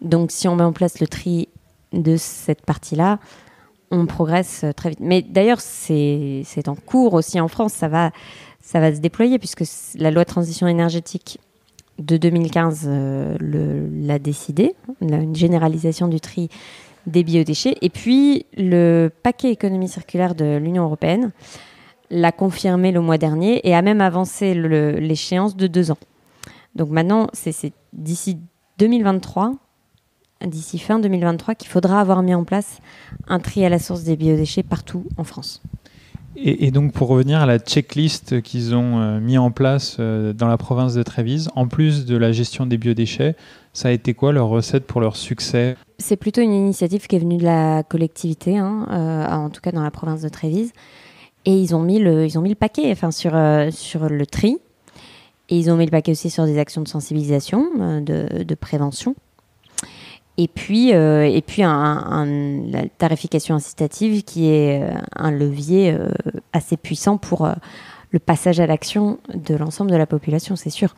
[0.00, 1.48] Donc si on met en place le tri
[2.02, 3.18] de cette partie-là,
[3.90, 5.00] on progresse très vite.
[5.00, 8.10] Mais d'ailleurs, c'est en cours aussi en France, ça va,
[8.60, 9.64] ça va se déployer puisque
[9.96, 11.38] la loi de transition énergétique
[11.98, 13.36] de 2015 euh,
[14.02, 16.48] l'a décidé, une généralisation du tri
[17.06, 17.76] des biodéchets.
[17.82, 21.30] Et puis, le paquet économie circulaire de l'Union européenne
[22.10, 25.98] l'a confirmé le mois dernier et a même avancé l'échéance de deux ans.
[26.74, 28.38] Donc maintenant, c'est d'ici
[28.78, 29.52] 2023
[30.44, 32.78] d'ici fin 2023 qu'il faudra avoir mis en place
[33.28, 35.62] un tri à la source des biodéchets partout en France.
[36.36, 40.48] Et, donc pour revenir à la checklist qu'ils ont euh, mis en place euh, dans
[40.48, 43.36] la province de Trévise, en plus de la gestion des biodéchets,
[43.72, 45.76] ça a été quoi leur recette pour leur succès?
[45.98, 49.70] C'est plutôt une initiative qui est venue de la collectivité, hein, euh, en tout cas
[49.70, 50.72] dans la province de Trévise.
[51.44, 53.32] Et ils ont mis le, ils ont mis le paquet enfin, sur,
[53.70, 54.58] sur le tri.
[55.50, 59.14] Et ils ont mis le paquet aussi sur des actions de sensibilisation, de, de prévention.
[60.36, 66.08] Et puis, euh, et puis la tarification incitative qui est euh, un levier euh,
[66.52, 67.48] assez puissant pour
[68.10, 70.96] le passage à l'action de l'ensemble de la population, c'est sûr.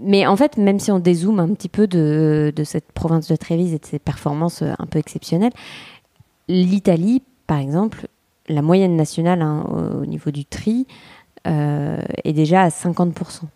[0.00, 3.74] Mais en fait, même si on dézoome un petit peu de, cette province de Trévise
[3.74, 5.52] et de ses performances un peu exceptionnelles,
[6.46, 8.06] l'Italie, par exemple,
[8.48, 9.64] la moyenne nationale hein,
[10.00, 10.86] au, niveau du tri
[11.44, 13.46] est déjà à 50%.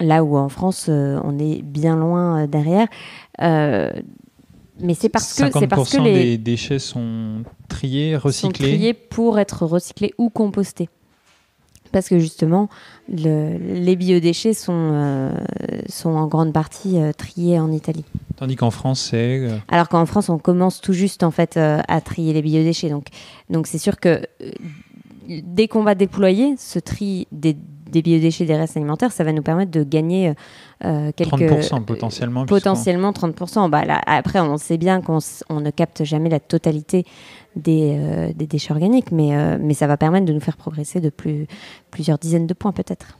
[0.00, 2.88] Là où en France, on est bien loin derrière.
[3.40, 3.90] Euh,
[4.82, 8.48] mais c'est parce que c'est parce que les déchets sont triés, recyclés.
[8.48, 10.88] Sont triés pour être recyclés ou compostés.
[11.92, 12.68] parce que justement,
[13.08, 15.30] les biodéchets sont, euh,
[15.88, 18.04] sont en grande partie euh, triés en Italie.
[18.36, 19.40] Tandis qu'en France, c'est...
[19.40, 22.90] Euh, Alors qu'en France, on commence tout juste en fait à trier les biodéchets.
[22.90, 23.08] Donc,
[23.50, 24.22] donc c'est sûr que
[25.28, 27.56] dès qu'on va déployer ce tri des,
[27.90, 30.34] des, biodéchets des restes alimentaires, ça va nous permettre de gagner
[30.80, 31.32] quelques...
[31.32, 32.46] 30% potentiellement.
[32.46, 33.68] Potentiellement 30%.
[33.70, 35.20] Bah, là, après, on sait bien qu'on
[35.60, 37.04] ne capte jamais la totalité
[37.56, 41.10] euh, des, déchets organiques, mais, euh, mais ça va permettre de nous faire progresser de
[41.10, 41.46] plus,
[41.90, 43.18] plusieurs dizaines de points peut-être.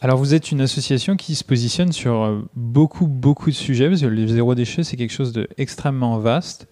[0.00, 4.02] Alors vous êtes une association qui se positionne sur euh, beaucoup, beaucoup de sujets, parce
[4.02, 6.68] que le zéro déchet, c'est quelque chose d'extrêmement vaste.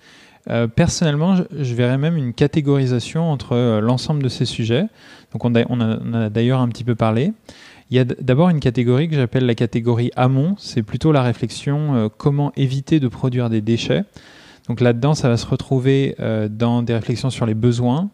[0.76, 4.84] personnellement, je, verrais même une catégorisation entre l'ensemble de ces sujets.
[5.34, 7.32] Donc on, a, a, d'ailleurs un petit peu parlé.
[7.90, 10.54] Il y a d'abord une catégorie que j'appelle la catégorie amont.
[10.58, 14.04] C'est plutôt la réflexion comment éviter de produire des déchets.
[14.68, 18.08] Donc là-dedans, ça va se retrouver euh, dans des réflexions sur les besoins,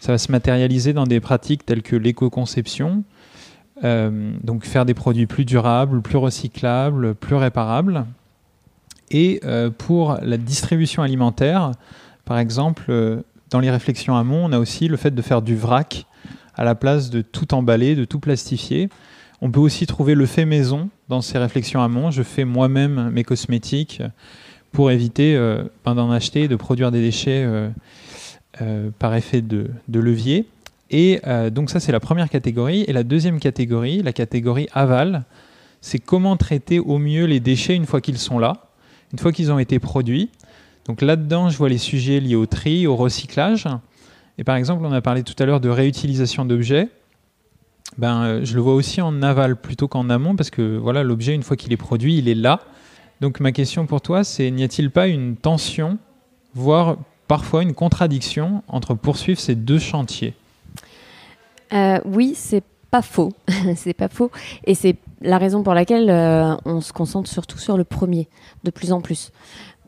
[0.00, 3.04] ça va se matérialiser dans des pratiques telles que l'éco-conception,
[3.84, 8.06] euh, donc faire des produits plus durables, plus recyclables, plus réparables.
[9.10, 11.72] Et euh, pour la distribution alimentaire,
[12.24, 16.06] par exemple, dans les réflexions amont, on a aussi le fait de faire du vrac
[16.60, 18.90] à la place de tout emballer, de tout plastifier.
[19.40, 22.10] On peut aussi trouver le fait maison dans ces réflexions amont.
[22.10, 24.02] Je fais moi-même mes cosmétiques
[24.70, 27.70] pour éviter euh, ben, d'en acheter, de produire des déchets euh,
[28.60, 30.44] euh, par effet de, levier.
[30.90, 31.20] Et
[31.52, 32.84] donc ça, c'est la première catégorie.
[32.88, 35.24] Et la deuxième catégorie, la catégorie aval,
[35.80, 38.66] c'est comment traiter au mieux les déchets une fois qu'ils sont là,
[39.12, 40.30] une fois qu'ils ont été produits.
[40.86, 43.66] Donc là-dedans, je vois les sujets liés au tri, au recyclage.
[44.40, 46.88] Et par exemple, on a parlé tout à l'heure de réutilisation d'objets.
[47.98, 51.42] Ben, je le vois aussi en aval plutôt qu'en amont parce que voilà, l'objet, une
[51.42, 52.60] fois qu'il est produit, il est là.
[53.20, 55.98] Donc ma question pour toi, c'est n'y a-t-il pas une tension,
[56.54, 56.96] voire
[57.28, 60.32] parfois une contradiction entre poursuivre ces deux chantiers?
[61.74, 63.34] Euh, Oui, c'est pas faux,
[63.76, 64.30] c'est pas faux,
[64.64, 68.28] et c'est la raison pour laquelle euh, on se concentre surtout sur le premier,
[68.64, 69.32] de plus en plus.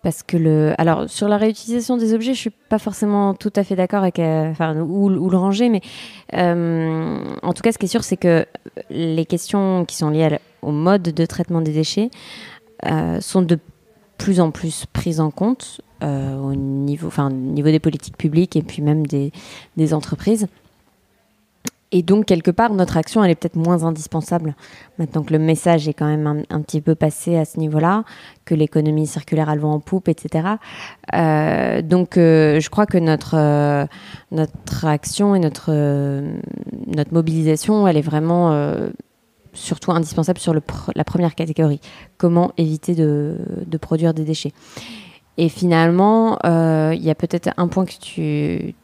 [0.03, 3.63] Parce que le, alors sur la réutilisation des objets, je suis pas forcément tout à
[3.63, 5.81] fait d'accord avec, euh, enfin, où, le ranger, mais
[6.33, 8.45] en tout cas, ce qui est sûr, c'est que
[8.91, 12.11] les questions qui sont liées au mode de traitement des déchets,
[12.87, 13.59] euh, sont de
[14.19, 18.63] plus en plus prises en compte euh, au niveau, enfin, niveau des politiques publiques et
[18.63, 19.31] puis même des,
[19.77, 20.49] des entreprises.
[21.93, 24.57] Et donc, quelque part, notre action, elle est peut-être moins indispensable.
[24.99, 28.05] Maintenant que le message est quand même un, petit peu passé à ce niveau-là,
[28.45, 30.49] que l'économie circulaire a le vent en poupe, etc.
[31.15, 33.87] Euh, donc, je crois que notre,
[34.31, 35.71] notre action et notre,
[36.87, 38.73] notre mobilisation, elle est vraiment
[39.53, 40.63] surtout indispensable sur le
[40.95, 41.81] la première catégorie.
[42.17, 44.53] Comment éviter de, de produire des déchets.
[45.39, 48.75] Et finalement, euh, il y a peut-être un point que tu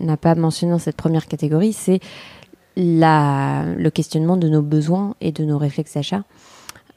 [0.00, 2.00] n'as pas mentionné dans cette première catégorie, c'est
[2.76, 6.24] le questionnement de nos besoins et de nos réflexes d'achat.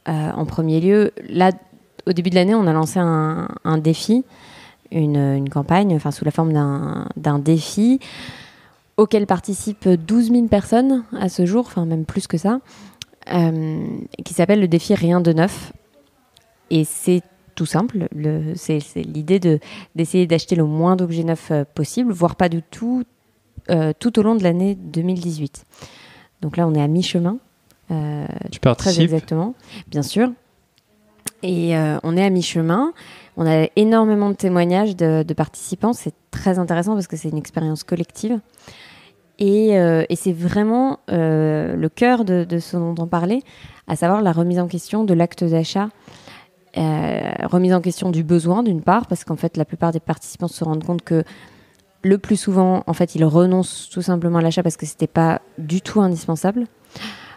[0.08, 1.52] Euh, en premier lieu, là,
[2.08, 4.24] au début de l'année, on a lancé un, un défi,
[4.92, 8.00] une, une, campagne, enfin sous la forme d'un défi
[8.96, 12.60] auquel participent 12 000 personnes à ce jour, enfin même plus que ça,
[13.34, 13.86] euh,
[14.24, 15.74] qui s'appelle le défi Rien de neuf.
[16.70, 17.22] Et c'est
[17.58, 18.08] tout simple,
[18.56, 19.40] c'est l'idée
[19.96, 23.04] d'essayer d'acheter le moins d'objets neufs euh, possible, voire pas du tout,
[23.70, 25.66] euh, tout au long de l'année 2018.
[26.42, 27.40] Donc là, on est à mi-chemin.
[28.52, 29.56] tu participes Très exactement,
[29.88, 30.32] bien sûr.
[31.44, 32.94] Et on est à mi-chemin.
[33.38, 35.94] On a énormément de témoignages de, de participants.
[35.94, 38.40] C'est très intéressant parce que c'est une expérience collective.
[39.42, 43.42] Euh, et, c'est vraiment euh, le cœur de, ce dont on parlait,
[43.88, 45.90] à savoir la remise en question de l'acte d'achat.
[46.78, 50.48] Euh, remise en question du besoin d'une part, parce qu'en fait la plupart des participants
[50.48, 51.24] se rendent compte que
[52.04, 55.42] le plus souvent, en fait, ils renoncent tout simplement à l'achat parce que c'était pas
[55.58, 56.68] du tout indispensable,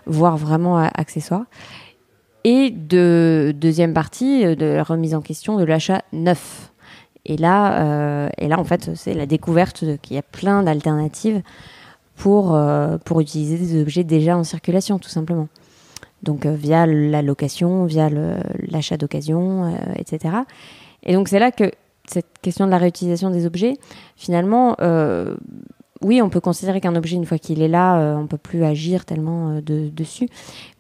[0.07, 1.45] voire vraiment accessoire.
[2.45, 6.73] Et de deuxième partie, de la remise en question de l'achat neuf.
[7.25, 11.43] Et là, et là, en fait, c'est la découverte qu'il y a plein d'alternatives
[12.21, 15.49] pour, euh, pour utiliser des objets déjà en circulation, tout simplement.
[16.23, 18.09] Donc euh, via la location, via
[18.69, 20.35] l'achat d'occasion, euh, etc.
[21.03, 21.71] Et donc c'est là que
[22.07, 23.75] cette question de la réutilisation des objets,
[24.17, 24.77] finalement,
[26.03, 28.65] oui, on peut considérer qu'un objet, une fois qu'il est là, on ne peut plus
[28.65, 30.29] agir tellement dessus.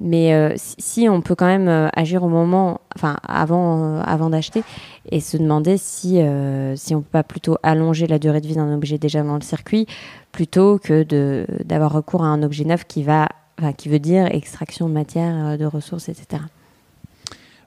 [0.00, 4.64] Mais si, on peut quand même agir au moment, enfin avant, avant d'acheter,
[5.10, 6.18] et se demander si,
[6.74, 9.42] si on peut pas plutôt allonger la durée de vie d'un objet déjà dans le
[9.42, 9.86] circuit
[10.32, 11.04] plutôt que
[11.62, 13.28] d'avoir recours à un objet neuf qui, va,
[13.76, 16.42] qui veut dire extraction de matière, euh, de ressources, etc.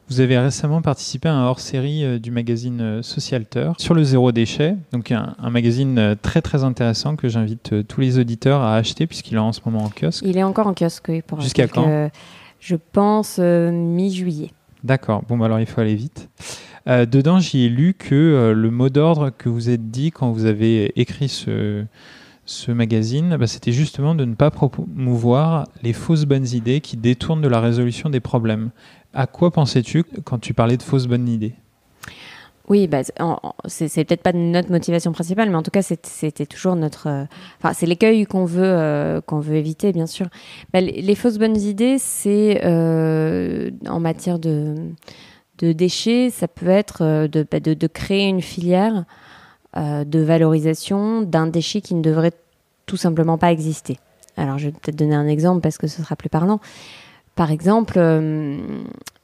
[0.10, 5.12] Vous avez récemment participé à un hors-série du magazine Socialter sur le zéro déchet, donc
[5.12, 9.54] un, magazine très très intéressant que j'invite tous les auditeurs à acheter puisqu'il est en
[9.54, 10.24] ce moment en kiosque.
[10.26, 11.22] Il est encore en kiosque, oui.
[11.40, 12.10] Jusqu'à quand?
[12.60, 14.52] Je pense mi-juillet.
[14.84, 16.30] D'accord, bon bah alors il faut aller vite.
[16.88, 20.32] Euh, dedans, j'y ai lu que euh, le mot d'ordre que vous êtes dit quand
[20.32, 21.86] vous avez écrit ce,
[22.46, 27.42] ce magazine, bah, c'était justement de ne pas promouvoir les fausses bonnes idées qui détournent
[27.42, 28.72] de la résolution des problèmes.
[29.14, 31.54] À quoi pensais-tu quand tu parlais de fausses bonnes idées?
[32.70, 33.02] Oui, bah,
[33.66, 37.08] c'est peut-être pas notre motivation principale, mais en tout cas, c'était toujours notre.
[37.08, 40.28] Euh, c'est l'écueil qu'on veut, qu'on veut éviter, bien sûr.
[40.72, 44.76] Bah, les, fausses bonnes idées, c'est en matière de,
[45.60, 49.06] de déchets, ça peut être euh, bah, de, de, créer une filière
[49.78, 52.34] euh, de valorisation d'un déchet qui ne devrait
[52.86, 53.98] tout simplement pas exister.
[54.38, 56.60] Alors je vais peut-être donner un exemple parce que ce sera plus parlant.
[57.36, 58.58] Par exemple, euh,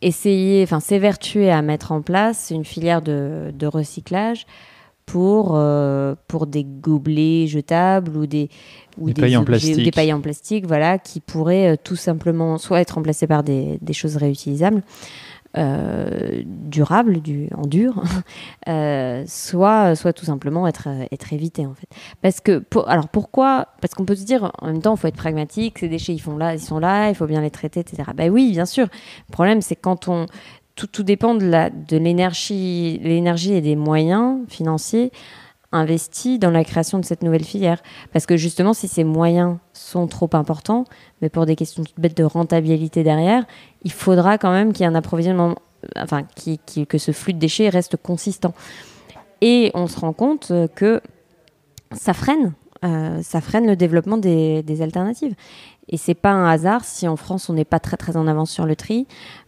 [0.01, 4.47] essayer, enfin s'évertuer à mettre en place une filière de, recyclage
[5.05, 5.59] pour,
[6.27, 8.49] pour des gobelets jetables ou des,
[8.99, 9.83] ou des, pailles en plastique.
[9.83, 13.93] des pailles en plastique, voilà, qui pourraient tout simplement soit être remplacées par des, des
[13.93, 14.83] choses réutilisables,
[15.57, 18.03] euh, durable, du, en dur,
[18.67, 21.87] euh, soit, soit tout simplement être, être évité en fait.
[22.21, 25.15] Parce que, alors pourquoi Parce qu'on peut se dire en même temps, il faut être
[25.15, 28.03] pragmatique, ces déchets ils, font là, ils sont là, il faut bien les traiter, etc.
[28.15, 28.87] Ben oui, bien sûr.
[29.27, 30.27] Le problème c'est quand on.
[30.75, 35.11] Tout, tout dépend de l'énergie de et des moyens financiers
[35.71, 37.81] investi dans la création de cette nouvelle filière.
[38.11, 40.85] Parce que justement, si ces moyens sont trop importants,
[41.21, 43.45] mais pour des questions toutes bêtes de rentabilité derrière,
[43.83, 45.55] il faudra quand même qu'il y ait un approvisionnement,
[45.95, 46.23] enfin,
[46.87, 48.53] que ce flux de déchets reste consistant.
[49.41, 51.01] Et on se rend compte que
[51.91, 52.53] ça freine,
[52.83, 55.35] euh, ça freine le développement des, alternatives.
[55.87, 58.51] Et c'est pas un hasard si en France on n'est pas très très en avance
[58.51, 59.07] sur le tri.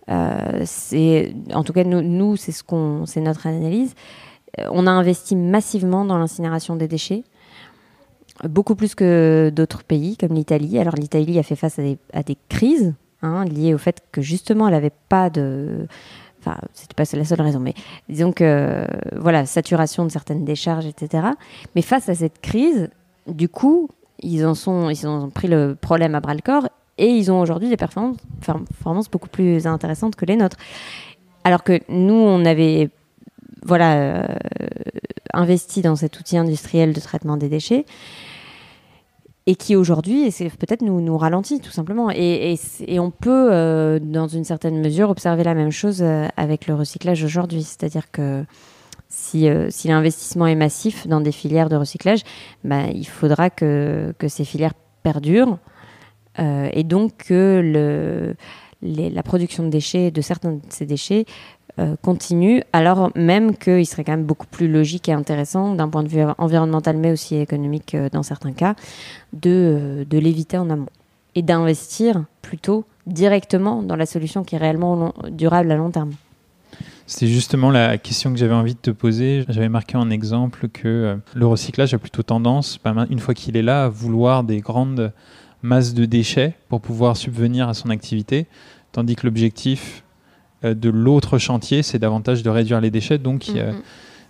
[0.10, 4.88] Euh, c'est, en tout cas nous, nous c'est ce qu'on, c'est notre analyse euh, on
[4.88, 7.24] a investi massivement dans l'incinération des déchets,
[8.48, 10.80] beaucoup plus que d'autres pays comme l'Italie.
[10.80, 14.74] Alors l'Italie a fait face à des, crises hein, liées au fait que justement elle
[14.74, 15.88] n'avait pas de...
[16.40, 17.76] Enfin, c'était pas la seule raison, mais
[18.10, 18.84] disons que,
[19.16, 21.28] voilà, saturation de certaines décharges, etc.
[21.76, 22.90] Mais face à cette crise,
[23.28, 23.90] du coup,
[24.22, 27.40] ils en sont, ils ont pris le problème à bras le corps et ils ont
[27.40, 30.58] aujourd'hui des performances, performances beaucoup plus intéressantes que les nôtres.
[31.44, 32.90] Alors que nous, on avait
[33.64, 34.24] voilà, euh,
[35.34, 37.86] investi dans cet outil industriel de traitement des déchets
[39.48, 42.10] et qui aujourd'hui, peut-être nous, nous ralentit tout simplement.
[42.12, 42.58] Et,
[43.00, 47.24] on peut, euh, dans une certaine mesure, observer la même chose euh, avec le recyclage
[47.24, 47.64] aujourd'hui.
[47.64, 48.46] C'est-à-dire que
[49.10, 52.22] si, si l'investissement est massif dans des filières de recyclage,
[52.64, 55.58] bah, il faudra que, que, ces filières perdurent
[56.38, 58.36] et donc que le,
[58.82, 61.26] la production de déchets, de certains de ces déchets,
[61.82, 66.04] euh, continue, alors même qu'il serait quand même beaucoup plus logique et intéressant d'un point
[66.04, 68.76] de vue environnemental, mais aussi économique euh, dans certains cas,
[69.34, 70.90] de, euh, de l'éviter en amont
[71.34, 76.12] et d'investir plutôt directement dans la solution qui est réellement durable à long terme.
[77.08, 79.44] C'est justement la question que j'avais envie de te poser.
[79.50, 83.86] J'avais marqué en exemple que le recyclage a plutôt tendance, une fois qu'il est là,
[83.86, 85.14] à vouloir des grandes
[85.64, 88.46] masses de déchets pour pouvoir subvenir à son activité,
[88.92, 90.04] tandis que l'objectif
[90.64, 93.18] de l'autre chantier, c'est davantage de réduire les déchets.
[93.18, 93.52] Donc.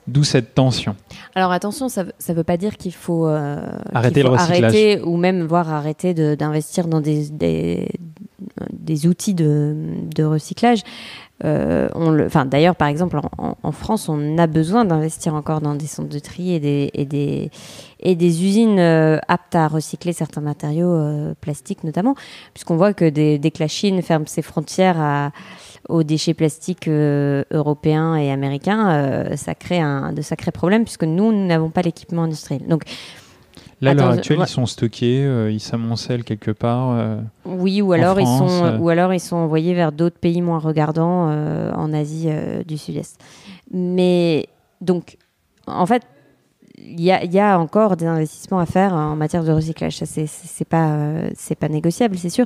[0.07, 0.95] D'où cette tension.
[1.35, 3.61] Alors attention, ça ne veut pas dire qu'il faut, euh,
[3.93, 4.63] arrêter le recyclage.
[4.63, 9.75] Arrêter, ou même voir arrêter d'investir dans des, des, outils de,
[10.15, 10.81] de recyclage.
[11.45, 16.09] Euh, enfin, D'ailleurs, par exemple, en, France, on a besoin d'investir encore dans des centres
[16.09, 17.51] de tri et des, et des,
[17.99, 20.99] et des usines aptes à recycler certains matériaux
[21.41, 22.15] plastiques notamment,
[22.55, 25.31] puisqu'on voit que dès, dès, que la Chine ferme ses frontières à,
[25.89, 31.03] aux déchets plastiques euh, européens et américains, euh, ça crée un, de sacrés problèmes puisque
[31.03, 32.67] nous, nous n'avons pas l'équipement industriel.
[32.67, 32.83] Donc,
[33.83, 37.17] Là, à l'heure actuelle, ils sont stockés, euh, ils s'amoncellent quelque part.
[37.45, 41.25] oui, ou alors, ils sont, ou alors ils sont envoyés vers d'autres pays moins regardants
[41.75, 42.29] en Asie
[42.67, 43.19] du Sud-Est.
[43.71, 44.45] Mais
[44.81, 45.17] donc,
[45.65, 46.03] en fait,
[46.77, 49.97] il y, y, a encore des investissements à faire en matière de recyclage.
[49.97, 50.95] Ça, c'est pas,
[51.59, 52.45] pas négociable, c'est sûr.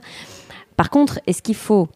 [0.77, 1.89] Par contre, est-ce qu'il faut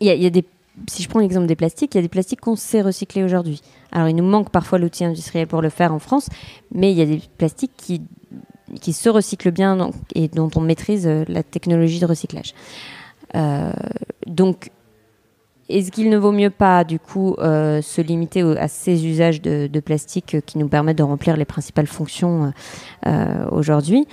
[0.00, 0.44] il y, a des
[0.88, 3.60] si je prends l'exemple des plastiques, il y a des plastiques qu'on sait recycler aujourd'hui.
[3.92, 6.28] Alors, il nous manque parfois l'outil industriel pour le faire en France,
[6.72, 8.02] mais il y a des plastiques qui,
[8.80, 12.54] qui se recyclent bien et dont on maîtrise euh, la technologie de recyclage.
[13.34, 13.72] Euh,
[14.26, 14.70] donc,
[15.68, 19.80] est-ce qu'il ne vaut mieux pas, du coup, euh, se limiter à ces usages de,
[19.80, 22.52] plastique qui nous permettent de remplir les principales fonctions
[23.52, 24.08] aujourd'hui?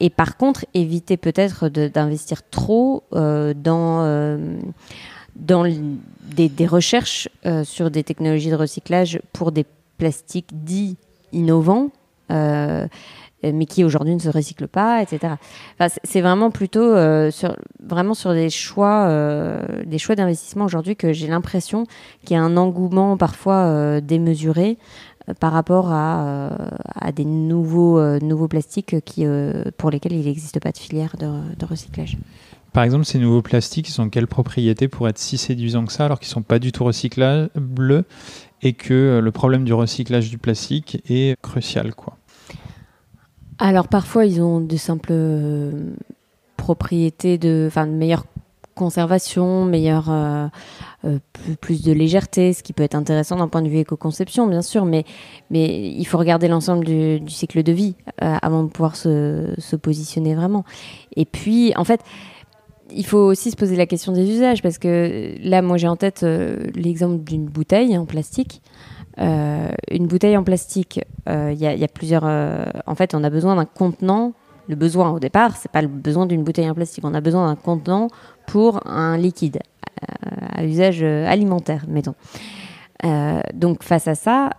[0.00, 4.56] Et par contre, éviter peut-être d'investir trop euh, dans, euh,
[5.34, 7.28] des, recherches
[7.64, 9.66] sur des technologies de recyclage pour des
[9.98, 10.96] plastiques dits
[11.32, 11.90] innovants.
[13.44, 15.34] Euh, mais qui aujourd'hui ne se recycle pas, etc.
[16.02, 21.12] C'est vraiment plutôt euh, sur, vraiment sur des choix, euh, des choix d'investissement aujourd'hui que
[21.12, 21.86] j'ai l'impression
[22.24, 24.76] qu'il y a un engouement parfois démesuré
[25.40, 26.50] par rapport à,
[26.94, 29.24] à, des nouveaux, nouveaux plastiques qui,
[29.76, 32.16] pour lesquels il n'existe pas de filière de, de, recyclage.
[32.72, 36.04] Par exemple, ces nouveaux plastiques, ils ont quelles propriétés pour être si séduisants que ça,
[36.04, 37.50] alors qu'ils ne sont pas du tout recyclables
[38.62, 42.16] et que le problème du recyclage du plastique est crucial quoi?
[43.58, 45.94] Alors parfois ils ont de simples euh,
[46.56, 48.24] propriétés de, enfin, de meilleure
[48.74, 50.46] conservation, meilleure, euh,
[51.04, 51.18] euh,
[51.60, 54.84] plus, de légèreté, ce qui peut être intéressant d'un point de vue éco-conception, bien sûr,
[54.84, 55.04] mais,
[55.50, 60.64] il faut regarder l'ensemble du, cycle de vie avant de pouvoir se, positionner vraiment.
[61.16, 62.00] Et puis, en fait,
[62.90, 65.96] il faut aussi se poser la question des usages, parce que là, moi j'ai en
[65.96, 66.24] tête
[66.74, 68.62] l'exemple d'une bouteille en plastique.
[69.20, 72.24] Euh, une bouteille en plastique, euh, il y, a plusieurs.
[72.24, 74.32] Euh, en fait, on a besoin d'un contenant.
[74.68, 77.02] Le besoin au départ, c'est pas le besoin d'une bouteille en plastique.
[77.04, 78.08] On a besoin d'un contenant
[78.46, 79.60] pour un liquide
[80.22, 82.14] à usage alimentaire, mettons.
[83.54, 84.50] donc face à ça,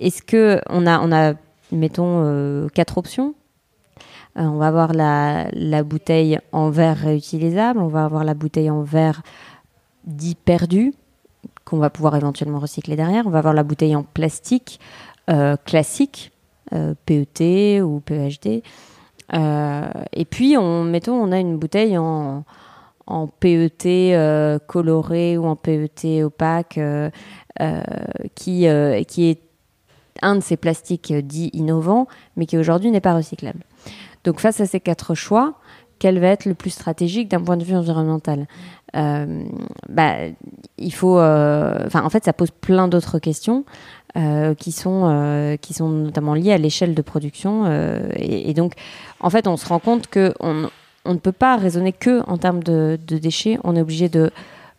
[0.00, 1.34] est-ce que on a, on a,
[1.72, 3.34] mettons, quatre options?
[4.36, 9.22] On va avoir la, bouteille en verre réutilisable, on va avoir la bouteille en verre
[10.04, 10.94] dit perdu,
[11.64, 13.26] qu'on va pouvoir éventuellement recycler derrière.
[13.26, 14.80] On va avoir la bouteille en plastique
[15.28, 16.32] euh, classique,
[16.72, 18.62] euh, PET ou PEHD.
[19.34, 22.44] Euh, et puis, on, mettons, on a une bouteille en,
[23.08, 24.14] en PET
[24.66, 26.78] coloré ou en PET opaque
[28.34, 28.66] qui,
[29.08, 29.40] qui est
[30.22, 32.06] un de ces plastiques dits innovants,
[32.36, 33.60] mais qui aujourd'hui n'est pas recyclable.
[34.24, 35.54] Donc face à ces quatre choix,
[35.98, 38.46] quel va être le plus stratégique d'un point de vue environnemental?
[38.96, 39.44] Euh,
[39.88, 40.14] bah,
[40.78, 43.64] il faut, euh, enfin, en fait, ça pose plein d'autres questions
[44.16, 47.66] euh, qui sont qui sont notamment liées à l'échelle de production.
[48.16, 48.74] Et, donc,
[49.20, 50.68] en fait, on se rend compte que on,
[51.04, 53.58] on ne peut pas raisonner que en termes de, déchets.
[53.64, 54.30] On est obligé de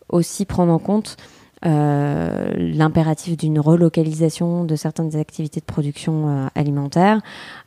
[0.10, 1.18] aussi prendre en compte
[1.66, 7.20] euh, l'impératif d'une relocalisation de certaines activités de production euh, alimentaire,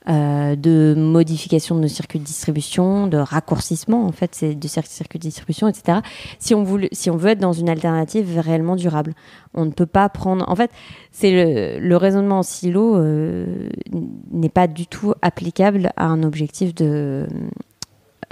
[0.08, 5.24] euh, de modification de nos circuits de distribution, de raccourcissement en fait de circuits de
[5.24, 5.98] distribution, etc.
[6.38, 9.12] Si on, veut être dans une alternative réellement durable,
[9.52, 10.48] on ne peut pas prendre.
[10.48, 10.70] En fait,
[11.10, 12.98] c'est le, raisonnement en silo
[14.32, 17.26] n'est pas du tout applicable à un objectif de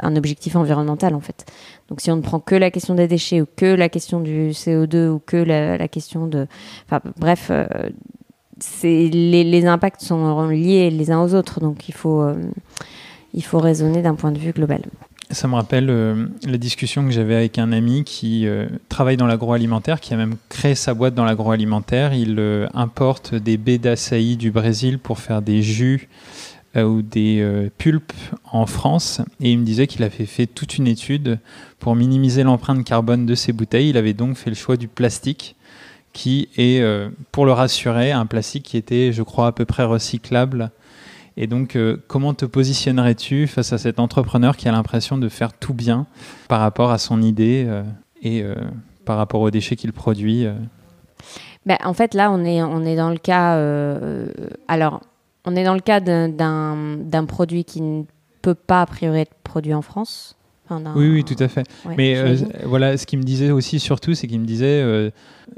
[0.03, 1.47] un objectif environnemental en fait.
[1.89, 4.51] Donc si on ne prend que la question des déchets ou que la question du
[4.51, 6.47] CO2 ou que la, question de...
[6.87, 7.67] Enfin bref, euh,
[8.83, 12.35] les, impacts sont liés les uns aux autres, donc il faut, euh,
[13.35, 14.83] il faut raisonner d'un point de vue global.
[15.33, 18.47] Ça me rappelle euh, la discussion que j'avais avec un ami qui
[18.89, 22.15] travaille dans l'agroalimentaire, qui a même créé sa boîte dans l'agroalimentaire.
[22.15, 26.09] Il importe des baies d'açaï du Brésil pour faire des jus
[26.77, 28.12] ou des euh, pulpes
[28.53, 31.41] en France et il me disait qu'il avait fait toute une étude
[31.81, 33.91] pour minimiser l'empreinte carbone de ses bouteilles.
[33.91, 35.57] Il avait donc fait le choix du plastique
[36.12, 39.85] qui est, euh, pour le rassurer, un plastique qui était, je crois, à peu près
[39.85, 40.71] recyclable.
[41.37, 45.73] Et donc, comment te positionnerais-tu face à cet entrepreneur qui a l'impression de faire tout
[45.73, 46.07] bien
[46.49, 47.66] par rapport à son idée
[48.21, 48.45] et
[49.07, 50.45] par rapport aux déchets qu'il produit
[51.64, 53.55] ben, En fait, là, on est, on est dans le cas...
[54.68, 55.01] alors,
[55.45, 58.05] on est dans le cas d'un produit qui ne
[58.43, 60.36] peut pas a priori être produit en France.
[60.70, 61.64] oui, oui, tout à fait.
[61.97, 65.11] Mais euh, voilà, ce qu'il me disait aussi, surtout, c'est qu'il me disait euh,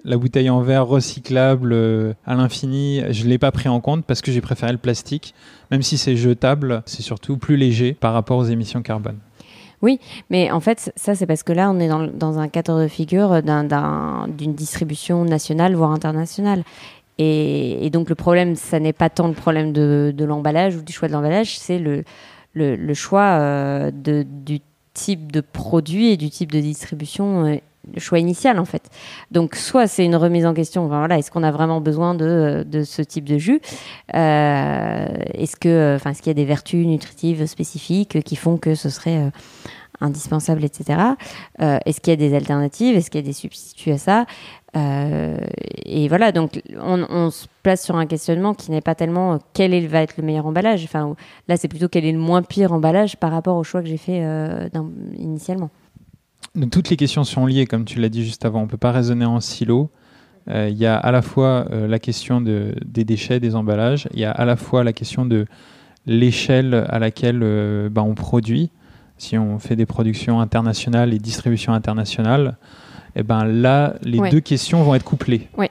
[0.04, 4.04] la bouteille en verre recyclable euh, à l'infini, je ne l'ai pas pris en compte
[4.04, 5.34] parce que j'ai préféré le plastique.
[5.70, 9.18] Même si c'est jetable, c'est surtout plus léger par rapport aux émissions carbone.
[9.82, 9.98] Oui,
[10.30, 12.88] mais en fait, ça, c'est parce que là, on est dans, dans un cadre de
[12.88, 16.62] figure d'une distribution nationale, voire internationale.
[17.24, 21.08] Et, donc le problème, ça n'est pas tant le problème de, l'emballage ou du choix
[21.08, 24.60] de l'emballage, c'est le, choix euh, du
[24.94, 27.56] type de produit et du type de distribution, euh,
[27.94, 28.90] le choix initial en fait.
[29.30, 33.02] Donc soit c'est une remise en question, voilà, est-ce qu'on a vraiment besoin de, ce
[33.02, 33.60] type de jus
[34.14, 38.90] euh, Est-ce que, est-ce qu'il y a des vertus nutritives spécifiques qui font que ce
[38.90, 39.30] serait
[40.00, 40.98] indispensable, etc.
[41.60, 44.26] Est-ce qu'il y a des alternatives Est-ce qu'il y a des substituts à ça
[44.74, 45.36] euh,
[45.84, 49.74] et voilà, donc on, se place sur un questionnement qui n'est pas tellement euh, quel
[49.74, 50.82] est, va être le meilleur emballage.
[50.84, 51.14] Enfin,
[51.48, 53.98] là, c'est plutôt quel est le moins pire emballage par rapport au choix que j'ai
[53.98, 54.68] fait euh,
[55.18, 55.70] initialement.
[56.70, 58.60] Toutes les questions sont liées, comme tu l'as dit juste avant.
[58.60, 59.90] On ne peut pas raisonner en silo.
[60.48, 64.08] Il y a à la fois la question de, des déchets, des emballages.
[64.12, 65.46] Il y a à la fois la question de
[66.04, 68.70] l'échelle à laquelle bah, on produit
[69.22, 72.56] si on fait des productions internationales et distributions internationales,
[73.16, 75.48] eh ben là, les deux questions vont être couplées.
[75.56, 75.66] Oui,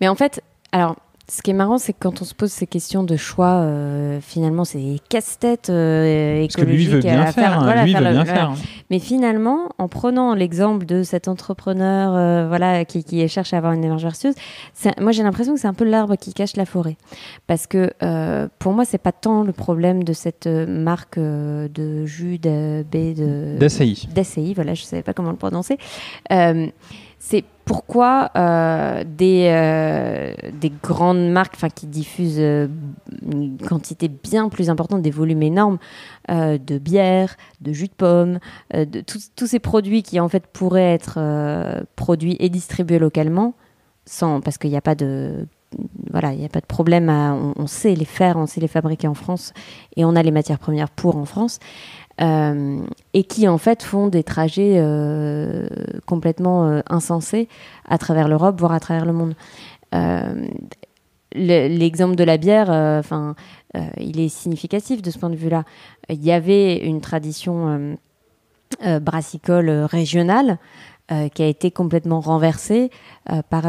[0.00, 0.96] mais en fait, alors
[1.28, 4.20] ce qui est marrant, c'est que quand on se pose ces questions de choix, euh,
[4.20, 6.56] finalement, c'est casse-tête euh, écologique.
[6.56, 8.50] Parce que lui veut bien faire, hein, lui veut bien faire.
[8.50, 8.54] Hein.
[8.90, 13.72] Mais finalement, en prenant l'exemple de cet entrepreneur, euh, voilà, qui, qui, cherche à avoir
[13.72, 14.34] une démarche vertueuse,
[15.00, 16.96] moi j'ai l'impression que c'est un peu l'arbre qui cache la forêt,
[17.46, 17.92] parce que
[18.58, 24.54] pour moi, c'est pas tant le problème de cette marque de jus de d'ACI.
[24.54, 25.78] voilà, je savais pas comment le prononcer
[27.22, 32.66] c'est pourquoi euh, des, euh, des grandes marques qui diffusent euh,
[33.22, 35.78] une quantité bien plus importante, des volumes énormes
[36.28, 38.38] de bière, de jus de pomme,
[38.72, 41.18] de tous ces produits qui en fait pourraient être
[41.96, 43.54] produits et distribués localement,
[44.06, 45.46] sans, parce qu'il n'y a pas de
[46.12, 47.08] voilà, il n'y a pas de problème.
[47.08, 49.52] on, sait les faire, on sait les fabriquer en France
[49.96, 51.58] et on a les matières premières pour en France.
[52.22, 52.80] Euh,
[53.14, 55.66] et qui en fait font des trajets euh,
[56.06, 57.48] complètement euh, insensés
[57.88, 59.34] à travers l'Europe, voire à travers le monde.
[61.34, 63.34] L'exemple de la bière, enfin,
[63.98, 65.64] il est significatif de ce point de vue-là.
[66.08, 67.96] Il y avait une tradition
[69.00, 70.58] brassicole régionale
[71.34, 72.90] qui a été complètement renversée
[73.50, 73.62] par,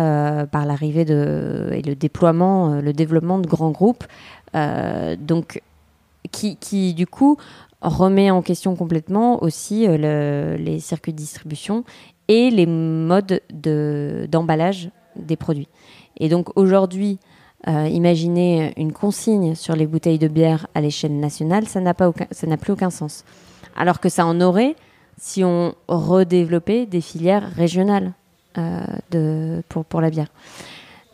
[0.48, 4.04] par l'arrivée et le déploiement, le développement de grands groupes.
[4.54, 5.62] donc,
[6.32, 7.38] qui, qui, du coup
[7.84, 11.84] remet en question complètement aussi euh, les circuits de distribution
[12.28, 15.68] et les modes d'emballage des produits.
[16.18, 17.20] Et donc aujourd'hui,
[17.68, 22.74] euh, imaginez une consigne sur les bouteilles de bière à l'échelle nationale, ça n'a plus
[22.74, 23.26] aucun sens.
[23.76, 24.76] Alors que ça en aurait
[25.20, 28.14] si on redéveloppait des filières régionales
[28.58, 28.82] euh,
[29.12, 30.28] de, pour, pour la bière.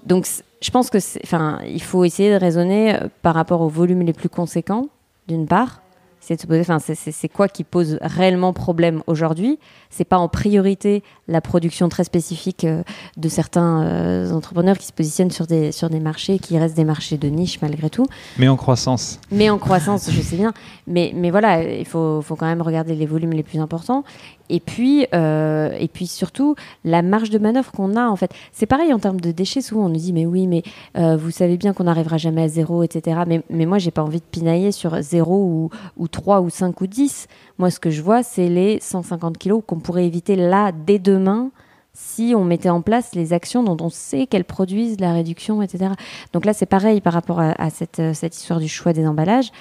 [0.06, 0.28] Donc
[0.62, 4.30] je pense que, enfin, il faut essayer de raisonner par rapport aux volumes les plus
[4.30, 4.88] conséquents,
[5.28, 5.82] d'une part,
[6.20, 9.60] c'est poser, enfin, c'est quoi qui pose réellement problème aujourd'hui?
[9.90, 12.84] C'est pas en priorité la production très spécifique euh,
[13.18, 16.84] de certains euh, entrepreneurs qui se positionnent sur des, sur des marchés qui restent des
[16.84, 18.06] marchés de niche malgré tout.
[18.38, 19.20] Mais en croissance.
[19.32, 20.54] Mais en croissance, je sais bien.
[20.88, 24.04] Mais, mais voilà, il faut, faut quand même regarder les volumes les plus importants.
[24.50, 28.32] Et puis, euh, et puis surtout, la marge de manœuvre qu'on a, en fait.
[28.52, 29.62] C'est pareil en termes de déchets.
[29.62, 30.64] Souvent, on nous dit, mais oui, mais
[30.98, 33.22] euh, vous savez bien qu'on n'arrivera jamais à zéro, etc.
[33.28, 36.80] Mais, mais moi, j'ai pas envie de pinailler sur zéro ou, ou 3 ou 5
[36.82, 37.28] ou 10.
[37.58, 41.52] Moi, ce que je vois, c'est les 150 kilos qu'on pourrait éviter là, dès demain,
[41.94, 45.92] si on mettait en place les actions dont on sait qu'elles produisent la réduction, etc.
[46.34, 49.52] Donc là, c'est pareil par rapport à, cette, cette, histoire du choix des emballages.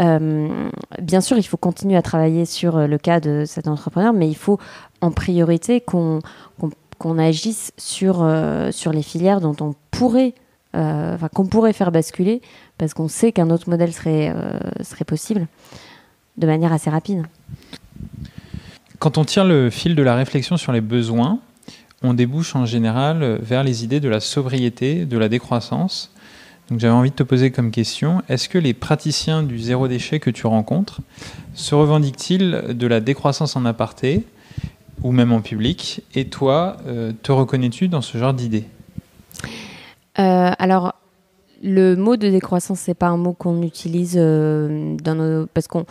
[0.00, 0.48] Euh,
[1.00, 4.36] bien sûr, il faut continuer à travailler sur le cas de cet entrepreneur, mais il
[4.36, 4.58] faut
[5.00, 6.20] en priorité qu'on
[6.98, 10.32] qu'on agisse sur, euh, sur les filières dont on pourrait,
[10.74, 12.40] euh, qu'on pourrait faire basculer,
[12.78, 14.34] parce qu'on sait qu'un autre modèle serait,
[14.82, 15.46] serait possible
[16.38, 17.26] de manière assez rapide.
[18.98, 21.38] Quand on tire le fil de la réflexion sur les besoins,
[22.06, 26.10] on débouche en général vers les idées de la sobriété, de la décroissance.
[26.70, 30.18] Donc j'avais envie de te poser comme question, est-ce que les praticiens du zéro déchet
[30.18, 31.00] que tu rencontres
[31.54, 34.24] se revendiquent-ils de la décroissance en aparté
[35.02, 36.02] ou même en public?
[36.14, 38.64] Et toi, euh, te reconnais-tu dans ce genre d'idées
[40.18, 40.94] euh, Alors,
[41.62, 45.46] le mot de décroissance, c'est pas un mot qu'on utilise euh, dans nos...
[45.46, 45.86] parce qu'on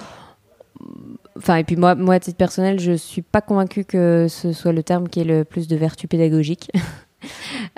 [1.38, 4.72] Enfin, et puis moi, moi, à titre personnel, je suis pas convaincue que ce soit
[4.72, 6.72] le terme qui ait le plus de vertu pédagogique.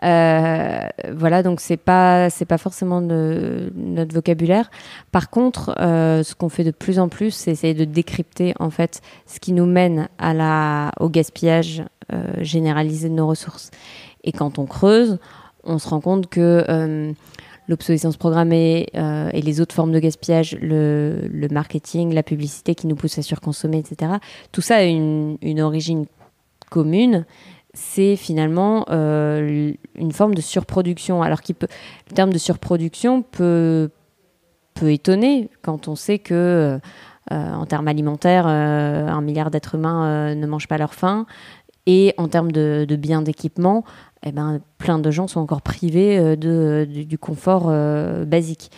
[0.04, 4.70] Euh, voilà, donc c'est pas c'est pas forcément de, notre vocabulaire.
[5.12, 8.70] Par contre, euh, ce qu'on fait de plus en plus, c'est essayer de décrypter en
[8.70, 13.72] fait ce qui nous mène à la au gaspillage euh, généralisé de nos ressources.
[14.26, 15.18] Et quand on creuse,
[15.64, 17.16] on se rend compte que
[17.68, 22.96] l'obsolescence programmée euh, et les autres formes de gaspillage, le, marketing, la publicité qui nous
[22.96, 24.14] pousse à surconsommer, etc.
[24.52, 26.06] Tout ça a une, origine
[26.70, 27.26] commune.
[27.74, 31.22] C'est finalement euh, une forme de surproduction.
[31.22, 31.68] Alors qu'il peut,
[32.10, 33.90] le terme de surproduction peut,
[34.74, 36.80] peut étonner quand on sait que,
[37.32, 41.26] euh, en termes alimentaires, un milliard d'êtres humains ne mangent pas leur faim.
[41.88, 43.86] Et en termes de, biens d'équipement,
[44.24, 48.72] eh ben, plein de gens sont encore privés euh, de, du, confort euh, basique.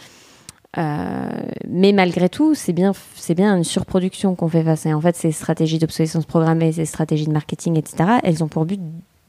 [0.77, 1.27] Euh,
[1.67, 4.85] mais malgré tout, c'est bien, c'est bien une surproduction qu'on fait face.
[4.85, 8.65] Et en fait, ces stratégies d'obsolescence programmée, ces stratégies de marketing, etc., elles ont pour
[8.65, 8.79] but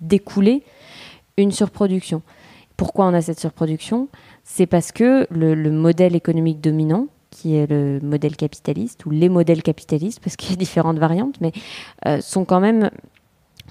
[0.03, 0.63] d'écouler
[1.39, 2.21] une surproduction.
[2.77, 4.09] Pourquoi on a cette surproduction?
[4.45, 9.63] C'est parce que le, modèle économique dominant, qui est le modèle capitaliste, ou les modèles
[9.63, 11.53] capitalistes, parce qu'il y a différentes variantes, mais
[12.21, 12.91] sont quand même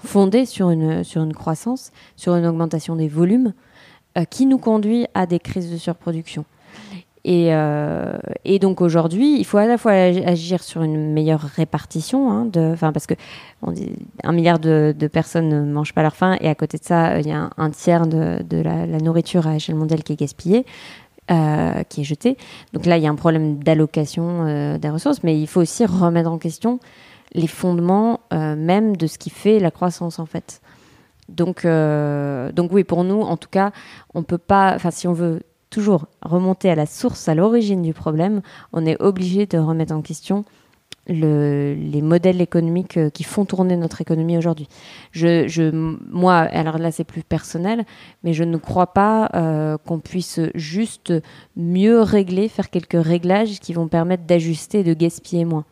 [0.05, 3.53] fondée sur une, sur une croissance, sur une augmentation des volumes,
[4.17, 6.45] euh, qui nous conduit à des crises de surproduction.
[7.25, 7.49] Et,
[8.45, 12.75] et donc aujourd'hui, il faut à la fois agir sur une meilleure répartition, hein, de,
[12.79, 13.13] parce que
[13.73, 13.91] dit,
[14.23, 17.27] un milliard de, personnes ne mangent pas leur faim, et à côté de ça, il
[17.27, 20.65] y a un, tiers de, de la, nourriture à échelle mondiale qui est gaspillée.
[21.31, 22.37] Euh, qui est jeté.
[22.73, 25.85] Donc là, il y a un problème d'allocation euh, des ressources, mais il faut aussi
[25.85, 26.79] remettre en question
[27.33, 30.61] les fondements euh, même de ce qui fait la croissance en fait.
[31.27, 33.71] Donc, donc oui, pour nous, en tout cas,
[34.15, 37.93] on peut pas, enfin si on veut toujours remonter à la source, à l'origine du
[37.93, 38.41] problème,
[38.73, 40.43] on est obligé de remettre en question
[41.07, 44.67] les modèles économiques euh, qui font tourner notre économie aujourd'hui.
[45.11, 47.85] Je, moi, alors là c'est plus personnel,
[48.23, 51.13] mais je ne crois pas euh, qu'on puisse juste
[51.55, 55.65] mieux régler, faire quelques réglages qui vont permettre d'ajuster et de gaspiller moins.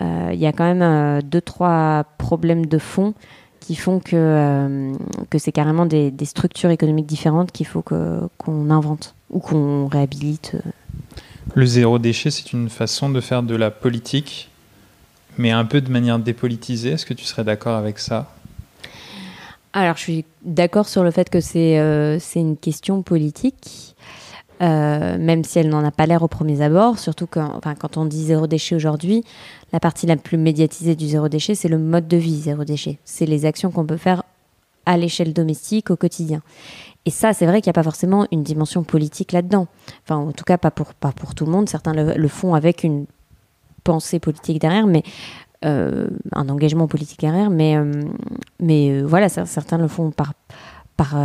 [0.00, 3.14] Euh, il y a quand même deux, trois problèmes de fond
[3.60, 4.92] qui font que,
[5.28, 10.56] que c'est carrément des, structures économiques différentes qu'il faut qu'on invente ou qu'on réhabilite.
[11.54, 14.50] Le zéro déchet, c'est une façon de faire de la politique
[15.38, 16.90] mais un peu de manière dépolitisée.
[16.90, 18.32] Est-ce que tu serais d'accord avec ça?
[19.72, 23.94] Alors, je suis d'accord sur le fait que c'est euh, une question politique,
[24.62, 26.98] euh, même si elle n'en a pas l'air au premier abord.
[26.98, 29.24] Surtout quand, enfin, quand on dit zéro déchet aujourd'hui,
[29.72, 32.98] la partie la plus médiatisée du zéro déchet, c'est le mode de vie zéro déchet.
[33.04, 34.22] C'est les actions qu'on peut faire
[34.84, 36.42] à l'échelle domestique au quotidien.
[37.06, 39.66] Et ça, c'est vrai qu'il n'y a pas forcément une dimension politique là-dedans.
[40.04, 41.68] Enfin, en tout cas, pas pour, pas pour tout le monde.
[41.68, 43.06] Certains le font avec une
[43.82, 45.02] pensée politique derrière, mais
[45.64, 48.02] euh, un engagement politique derrière, mais, euh,
[48.58, 50.34] mais voilà, certains le font par,
[50.98, 51.16] par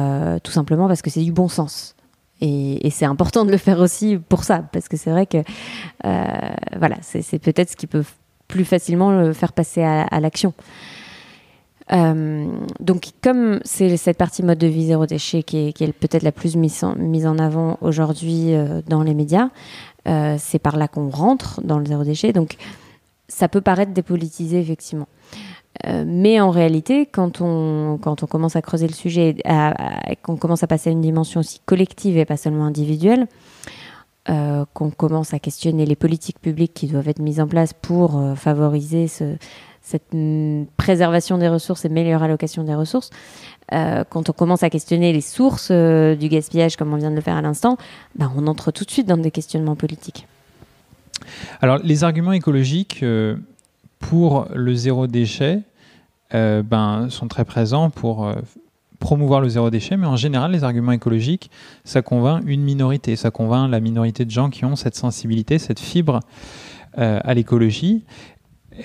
[0.41, 1.94] tout simplement parce que c'est du bon sens.
[2.41, 5.37] Et, c'est important de le faire aussi pour ça, parce que c'est vrai que
[6.77, 8.03] voilà, c'est peut-être ce qui peut
[8.47, 10.53] plus facilement le faire passer à, l'action.
[11.91, 16.55] donc, comme c'est cette partie mode de vie zéro déchet qui est, peut-être la plus
[16.55, 18.53] mise en, avant aujourd'hui
[18.87, 19.49] dans les médias,
[20.07, 22.31] euh, c'est par là qu'on rentre dans le zéro déchet.
[22.31, 22.57] Donc,
[23.27, 25.07] ça peut paraître dépolitisé, effectivement.
[25.85, 29.35] Euh, mais en réalité, quand on, quand on commence à creuser le sujet,
[30.21, 33.27] qu'on commence à passer à une dimension aussi collective et pas seulement individuelle,
[34.29, 38.19] euh, qu'on commence à questionner les politiques publiques qui doivent être mises en place pour
[38.35, 40.15] favoriser cette
[40.77, 43.11] préservation des ressources et meilleure allocation des ressources,
[43.73, 47.15] euh, quand on commence à questionner les sources euh, du gaspillage, comme on vient de
[47.15, 47.77] le faire à l'instant,
[48.15, 50.27] ben, on entre tout de suite dans des questionnements politiques.
[51.61, 53.37] Alors, les arguments écologiques euh,
[53.99, 55.61] pour le zéro déchet
[56.31, 58.29] ben, sont très présents pour
[58.99, 61.49] promouvoir le zéro déchet, mais en général, les arguments écologiques,
[61.83, 65.79] ça convainc une minorité, ça convainc la minorité de gens qui ont cette sensibilité, cette
[65.79, 66.19] fibre
[66.97, 68.03] à l'écologie.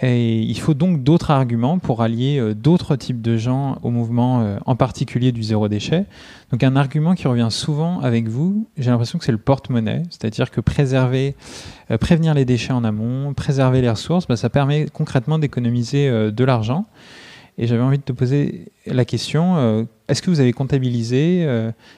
[0.02, 4.42] Et il faut donc d'autres arguments pour allier euh, d'autres types de gens au mouvement,
[4.42, 6.06] euh, en particulier du zéro déchet.
[6.52, 10.50] Donc un argument qui revient souvent avec vous, j'ai l'impression que c'est le porte-monnaie, c'est-à-dire
[10.50, 11.34] que préserver,
[11.90, 16.44] euh, prévenir les déchets en amont, préserver les ressources, bah, ça permet concrètement d'économiser de
[16.44, 16.86] l'argent.
[17.58, 21.46] Et j'avais envie de te poser la question, est-ce que vous avez comptabilisé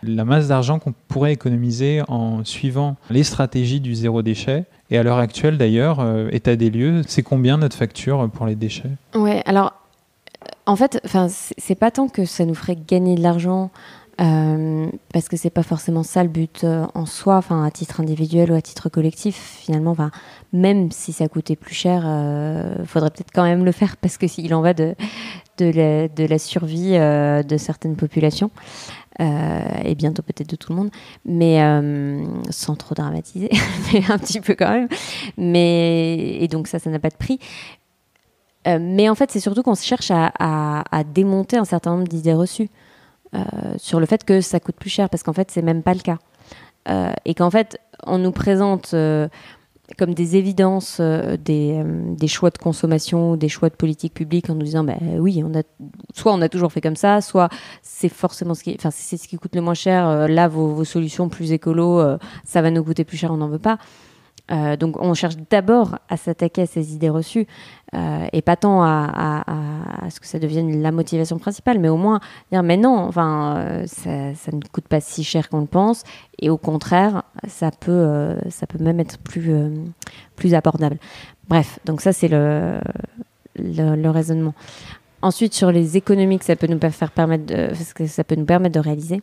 [0.03, 5.03] la masse d'argent qu'on pourrait économiser en suivant les stratégies du zéro déchet et à
[5.03, 8.90] l'heure actuelle, d'ailleurs, euh, état des lieux, c'est combien notre facture pour les déchets?
[9.14, 9.72] Ouais, alors,
[10.66, 11.01] en fait,
[11.57, 13.70] c'est pas tant que ça nous ferait gagner de l'argent.
[14.20, 17.99] Euh, parce que c'est pas forcément ça le but euh, en soi, enfin à titre
[17.99, 19.59] individuel ou à titre collectif.
[19.62, 19.97] Finalement,
[20.53, 22.05] même si ça coûtait plus cher,
[22.78, 24.95] il faudrait peut-être quand même le faire parce que s'il en va de,
[25.59, 28.51] de la survie de certaines populations.
[29.20, 30.90] Euh, et bientôt peut-être de tout le monde,
[31.24, 33.50] mais euh, sans trop dramatiser,
[33.92, 34.88] mais un petit peu quand même.
[35.36, 37.38] Mais, et donc ça, ça n'a pas de prix.
[38.66, 42.34] Euh, mais en fait, c'est surtout qu'on cherche à, à, démonter un certain nombre d'idées
[42.34, 42.70] reçues
[43.78, 46.00] sur le fait que ça coûte plus cher, parce qu'en fait, c'est même pas le
[46.00, 46.18] cas.
[47.24, 48.94] et qu'en fait, on nous présente
[49.99, 54.51] comme des évidences euh, des, euh, des, choix de consommation, des choix de politique publique
[54.51, 55.62] en nous disant bah, oui, on a,
[56.14, 57.49] soit on a toujours fait comme ça, soit
[57.82, 60.07] c'est forcément ce qui, enfin, c'est ce qui coûte le moins cher.
[60.07, 62.03] Euh, là, vos, vos, solutions plus écolo,
[62.45, 63.78] ça va nous coûter plus cher, on n'en veut pas.
[64.53, 67.46] Euh, donc on cherche d'abord à s'attaquer à ces idées reçues
[67.94, 69.44] euh, et pas tant à,
[70.11, 73.86] ce que ça devienne la motivation principale, mais au moins dire mais non, enfin euh,
[73.86, 76.03] ça, ne coûte pas si cher qu'on le pense
[76.38, 79.53] et au contraire ça peut ça peut même être plus
[80.36, 80.98] plus abordable.
[81.48, 82.78] Bref, donc ça c'est le,
[83.57, 84.55] le, raisonnement.
[85.22, 88.44] Ensuite sur les économies que ça peut nous faire permettre de, que ça peut nous
[88.44, 89.22] permettre de réaliser.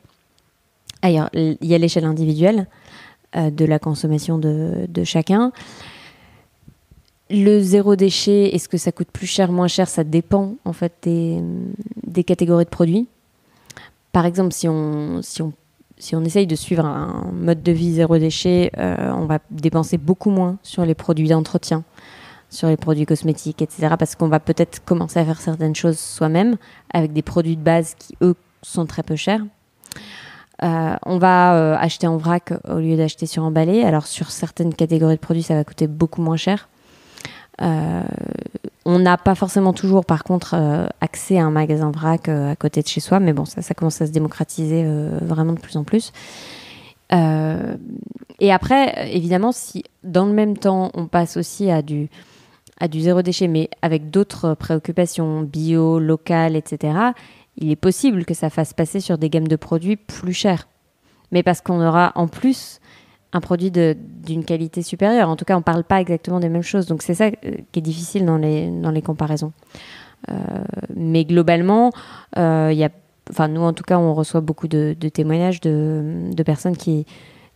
[1.01, 2.67] Ailleurs, il y a l'échelle individuelle.
[3.35, 5.51] Euh, de la consommation de, chacun.
[7.29, 9.87] Le zéro déchet, est-ce que ça coûte plus cher, moins cher?
[9.87, 13.07] Ça dépend en fait des, catégories de produits.
[14.13, 15.53] Par exemple, si on, si on,
[15.99, 19.99] si on essaye de suivre un mode de vie zéro déchet, euh, on va dépenser
[19.99, 21.83] beaucoup moins sur les produits d'entretien,
[22.49, 23.93] sur les produits cosmétiques, etc.
[23.99, 26.57] Parce qu'on va peut-être commencer à faire certaines choses soi-même
[26.91, 29.43] avec des produits de base qui, eux, sont très peu chers.
[30.63, 33.83] Euh, on va euh, acheter en vrac au lieu d'acheter sur emballé.
[33.83, 36.69] Alors sur certaines catégories de produits, ça va coûter beaucoup moins cher.
[37.59, 40.55] on n'a pas forcément toujours, par contre,
[41.01, 44.01] accès à un magasin vrac à côté de chez soi, mais bon, ça, ça commence
[44.01, 44.85] à se démocratiser
[45.21, 46.13] vraiment de plus en plus.
[47.11, 52.09] et après, évidemment, si dans le même temps, on passe aussi à du,
[52.79, 56.93] à du zéro déchet, mais avec d'autres préoccupations bio, locales, etc.,
[57.59, 60.67] il est possible que ça fasse passer sur des gammes de produits plus chers.
[61.31, 62.79] Mais parce qu'on aura en plus
[63.33, 65.29] un produit d'une qualité supérieure.
[65.29, 66.87] En tout cas, on ne parle pas exactement des mêmes choses.
[66.87, 69.51] Donc c'est ça euh, qui est difficile dans les, comparaisons.
[70.29, 70.33] Euh,
[70.95, 71.91] mais globalement,
[72.37, 72.73] euh,
[73.47, 77.05] nous, en tout cas, on reçoit beaucoup de, témoignages de, de, personnes qui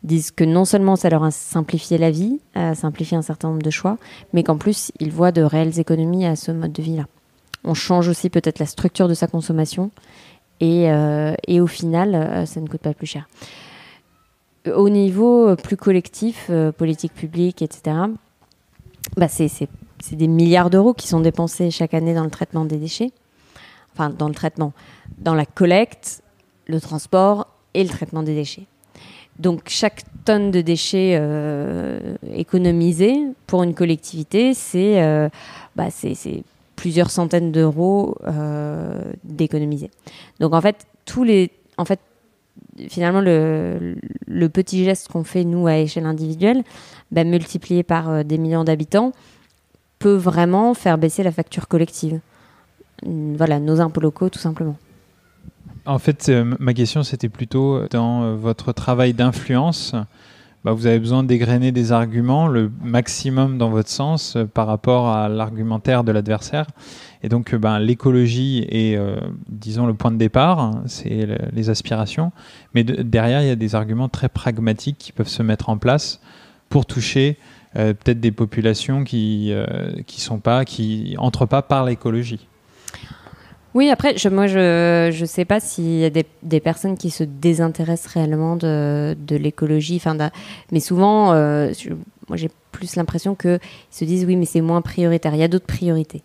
[0.04, 3.64] disent que non seulement ça leur a simplifié la vie, a simplifié un certain nombre
[3.64, 3.98] de choix,
[4.34, 7.06] mais qu'en plus, ils voient de réelles économies à ce mode de vie-là
[7.64, 9.92] on change aussi peut-être la structure de sa consommation
[10.60, 13.28] et, euh, au final, euh, ça ne coûte pas plus cher.
[14.74, 17.98] Au niveau plus collectif, euh, politique publique, etc.,
[19.18, 19.68] bah c'est
[20.14, 23.12] des milliards d'euros qui sont dépensés chaque année dans le traitement des déchets.
[23.94, 24.72] Enfin, dans le traitement,
[25.18, 26.24] dans la collecte,
[26.68, 28.66] le transport et le traitement des déchets.
[29.38, 31.20] Donc chaque tonne de déchets
[32.34, 33.16] économisée
[33.48, 35.30] pour une collectivité, c'est
[35.76, 35.90] bah,
[36.84, 39.90] plusieurs centaines d'euros euh, d'économiser.
[40.42, 42.02] Donc en fait, tous les, en fait,
[42.90, 43.96] finalement le,
[44.50, 46.62] petit geste qu'on fait nous à échelle individuelle,
[47.10, 49.14] ben, multiplié par euh, des millions d'habitants,
[49.98, 52.20] peut vraiment faire baisser la facture collective.
[53.06, 54.76] Voilà, nos impôts locaux, tout simplement.
[55.86, 59.96] En fait, euh, ma question, c'était plutôt dans votre travail d'influence.
[60.64, 65.10] Bah, vous avez besoin d'égrener des arguments, le maximum dans votre sens euh, par rapport
[65.10, 66.68] à l'argumentaire de l'adversaire.
[67.22, 69.18] Et donc, euh, ben, l'écologie est, euh,
[69.50, 72.32] disons, le point de départ, hein, c'est les aspirations.
[72.74, 76.22] Mais derrière, il y a des arguments très pragmatiques qui peuvent se mettre en place
[76.70, 77.38] pour toucher
[77.76, 82.48] peut-être des populations qui ne sont pas, qui entrent pas par l'écologie.
[83.74, 87.24] Oui, après, je, moi, je ne sais pas s'il y a des, personnes qui se
[87.24, 90.02] désintéressent réellement de, de l'écologie.
[90.72, 91.72] Mais souvent, euh,
[92.30, 93.60] moi, j'ai plus l'impression qu'ils
[93.90, 95.34] se disent oui, mais c'est moins prioritaire.
[95.34, 96.22] Il y a d'autres priorités.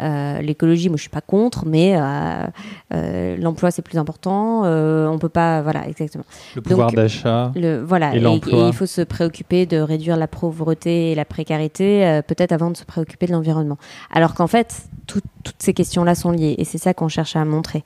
[0.00, 2.46] Euh, l'écologie, moi je suis pas contre, mais euh,
[2.92, 4.64] euh, l'emploi c'est plus important.
[4.64, 6.24] on peut pas, voilà, exactement.
[6.56, 7.52] Le pouvoir d'achat.
[7.84, 12.70] Voilà, et, il faut se préoccuper de réduire la pauvreté et la précarité, peut-être avant
[12.70, 13.78] de se préoccuper de l'environnement.
[14.10, 15.24] Alors qu'en fait, toutes
[15.58, 17.84] ces questions-là sont liées, et c'est ça qu'on cherche à montrer,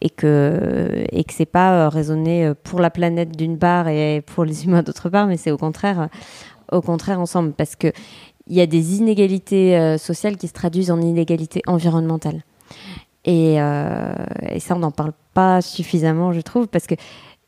[0.00, 4.64] et que et que c'est pas raisonner pour la planète d'une part et pour les
[4.64, 6.08] humains d'autre part, mais c'est au contraire,
[6.70, 7.88] au contraire ensemble, parce que
[8.48, 12.42] il y a des inégalités euh, sociales qui se traduisent en inégalités environnementales.
[13.26, 14.14] Euh,
[14.50, 16.94] et, ça, on n'en parle pas suffisamment, je trouve, parce que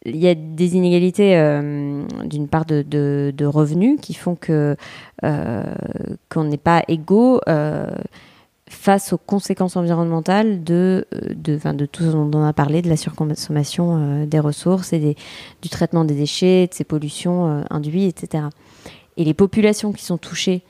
[0.06, 4.76] il y a des inégalités euh, d'une part de, revenus qui font que
[5.22, 7.40] qu'on n'est pas égaux
[8.66, 12.96] face aux conséquences environnementales de, de, de tout ce dont on a parlé, de la
[12.96, 15.16] surconsommation des ressources et des,
[15.60, 18.44] du traitement des déchets, de ces pollutions induites, etc.
[19.18, 20.62] Et les populations qui sont touchées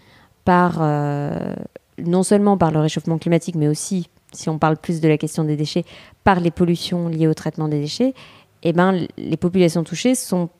[0.80, 1.54] euh,
[1.98, 5.44] non seulement par le réchauffement climatique, mais aussi, si on parle plus de la question
[5.44, 5.84] des déchets,
[6.24, 8.14] par les pollutions liées au traitement des déchets,
[8.62, 10.50] eh ben, les populations touchées sont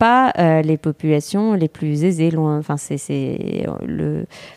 [0.00, 2.58] pas euh, les populations les plus aisées, loin.
[2.58, 3.66] Enfin, c'est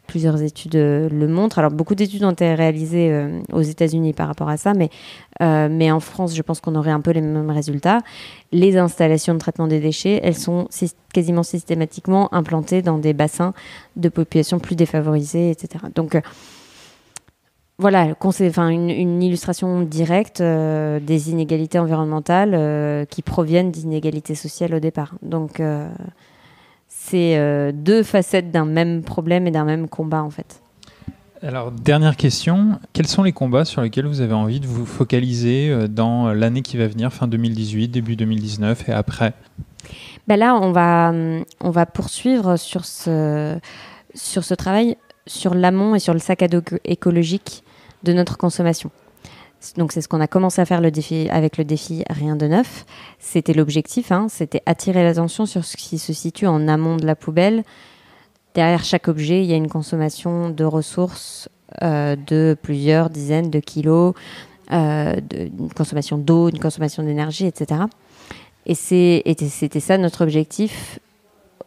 [0.07, 1.59] plusieurs études euh, le montrent.
[1.59, 4.89] Alors, beaucoup d'études ont été réalisées euh, aux États-Unis par rapport à ça, mais
[5.41, 7.99] mais en France, je pense qu'on aurait un peu les mêmes résultats.
[8.53, 10.69] Les installations de traitement des déchets, elles sont
[11.11, 13.53] quasiment systématiquement implantées dans des bassins
[13.97, 15.83] de populations plus défavorisées, etc.
[15.95, 16.15] Donc
[17.79, 24.75] voilà, enfin, une, une, illustration directe euh, des inégalités environnementales euh, qui proviennent d'inégalités sociales
[24.75, 25.15] au départ.
[25.23, 25.89] Donc, euh,
[26.87, 30.61] c'est deux facettes d'un même problème et d'un même combat, en fait.
[31.41, 32.79] Alors, dernière question.
[32.93, 36.77] Quels sont les combats sur lesquels vous avez envie de vous focaliser dans l'année qui
[36.77, 39.33] va venir, fin 2018, début 2019 et après?
[40.27, 41.11] Ben Là, on va,
[41.59, 43.57] on va poursuivre sur ce,
[44.13, 44.95] sur ce travail
[45.27, 47.63] sur l'amont et sur le sac à dos écologique
[48.03, 48.91] de notre consommation.
[49.77, 52.47] Donc c'est ce qu'on a commencé à faire le défi, avec le défi Rien de
[52.47, 52.85] neuf.
[53.19, 57.15] C'était l'objectif, hein, c'était attirer l'attention sur ce qui se situe en amont de la
[57.15, 57.63] poubelle.
[58.55, 61.49] Derrière chaque objet, il y a une consommation de ressources
[61.81, 64.13] euh, de plusieurs dizaines de kilos,
[64.71, 67.81] euh, une consommation d'eau, une consommation d'énergie, etc.
[68.65, 70.99] Et c'était ça notre objectif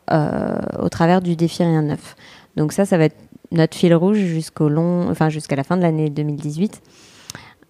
[0.09, 2.15] au travers du défi Rien Neuf.
[2.57, 5.82] Donc ça, ça va être notre fil rouge jusqu'au long, enfin jusqu'à la fin de
[5.82, 6.82] l'année 2018.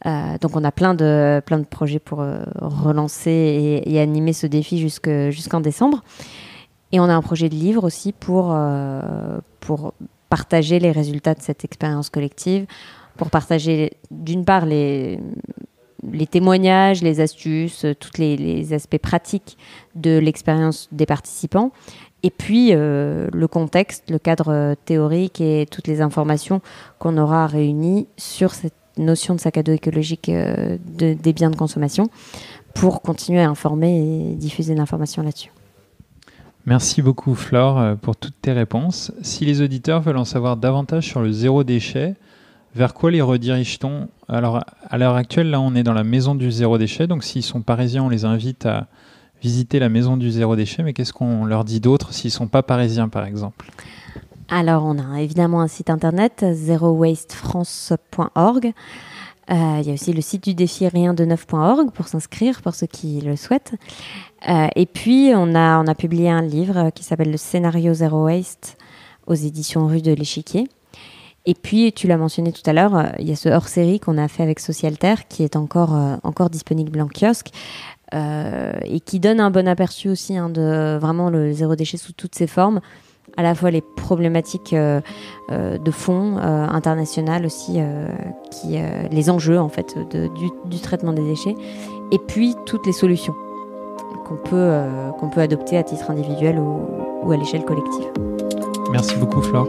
[0.05, 4.47] Euh, donc on a plein de, plein de projets pour euh, relancer et, animer ce
[4.47, 6.03] défi jusqu'en décembre.
[6.93, 9.95] Et on a un projet de livre aussi pour, euh, pour
[10.29, 12.67] partager les résultats de cette expérience collective,
[13.17, 15.19] pour partager d'une part les,
[16.31, 19.57] témoignages, les astuces, tous les, aspects pratiques
[19.95, 21.73] de l'expérience des participants,
[22.27, 26.61] et puis le contexte, le cadre théorique et toutes les informations
[26.99, 31.57] qu'on aura réunies sur cette notion de sac à dos écologique euh, des biens de
[31.57, 32.09] consommation
[32.75, 35.51] pour continuer à informer et diffuser l'information là-dessus.
[36.65, 39.13] Merci beaucoup Flore euh, pour toutes tes réponses.
[39.23, 42.15] Si les auditeurs veulent en savoir davantage sur le zéro déchet,
[42.75, 44.09] vers quoi les redirige-t-on?
[44.29, 47.43] Alors à l'heure actuelle, là on est dans la maison du zéro déchet, donc s'ils
[47.43, 48.89] sont parisiens, on les invite à
[49.47, 52.49] visiter la maison du zéro déchet, mais qu'est-ce qu'on leur dit d'autre s'ils ne sont
[52.49, 53.71] pas parisiens par exemple?
[54.49, 58.73] Alors, on a évidemment un site internet, zerowastefrance.org.
[59.49, 62.75] Euh, il y a aussi le site du défi rien de neuf.org pour s'inscrire, pour
[62.75, 63.75] ceux qui le souhaitent.
[64.49, 68.25] Euh, et puis, on a, on a publié un livre qui s'appelle Le scénario Zero
[68.25, 68.77] Waste
[69.29, 70.67] aux éditions Rue de l'Échiquier.
[71.49, 74.19] Et puis, tu l'as mentionné tout à l'heure, euh, il y a ce hors-série qu'on
[74.19, 75.95] a fait avec Socialterre qui est encore,
[76.25, 77.53] encore disponible en kiosque.
[78.13, 82.35] Et qui donne un bon aperçu aussi hein, de vraiment le zéro déchet sous toutes
[82.35, 82.81] ses formes,
[83.37, 85.01] à la fois les problématiques euh,
[85.51, 87.79] euh, de fond euh, internationales aussi,
[88.51, 88.79] qui,
[89.11, 89.97] les enjeux en fait
[90.67, 91.55] du, traitement des déchets,
[92.13, 93.35] et puis toutes les solutions
[94.27, 94.81] qu'on peut,
[95.21, 98.07] qu'on peut adopter à titre individuel ou, à l'échelle collective.
[98.91, 99.69] Merci beaucoup Flore.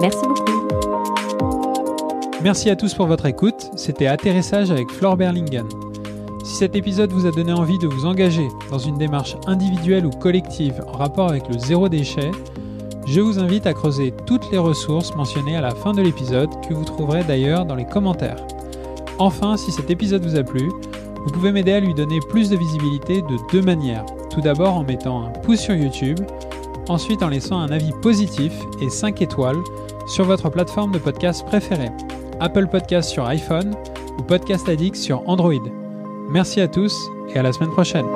[0.00, 0.52] Merci beaucoup.
[2.42, 3.70] Merci à tous pour votre écoute.
[3.76, 5.66] C'était Atterrissage avec Flore Berlingen.
[6.48, 10.10] Si cet épisode vous a donné envie de vous engager dans une démarche individuelle ou
[10.10, 12.30] collective en rapport avec le zéro déchet,
[13.06, 16.72] je vous invite à creuser toutes les ressources mentionnées à la fin de l'épisode que
[16.72, 18.46] vous trouverez d'ailleurs dans les commentaires.
[19.18, 20.70] Enfin, si cet épisode vous a plu,
[21.22, 24.06] vous pouvez m'aider à lui donner plus de visibilité de deux manières.
[24.30, 26.18] Tout d'abord en mettant un pouce sur YouTube,
[26.88, 29.62] ensuite en laissant un avis positif et 5 étoiles
[30.06, 31.90] sur votre plateforme de podcast préférée,
[32.40, 33.74] Apple Podcast sur iPhone
[34.18, 35.87] ou Podcast Addict sur Android.
[36.28, 38.06] Merci à tous et à la semaine prochaine.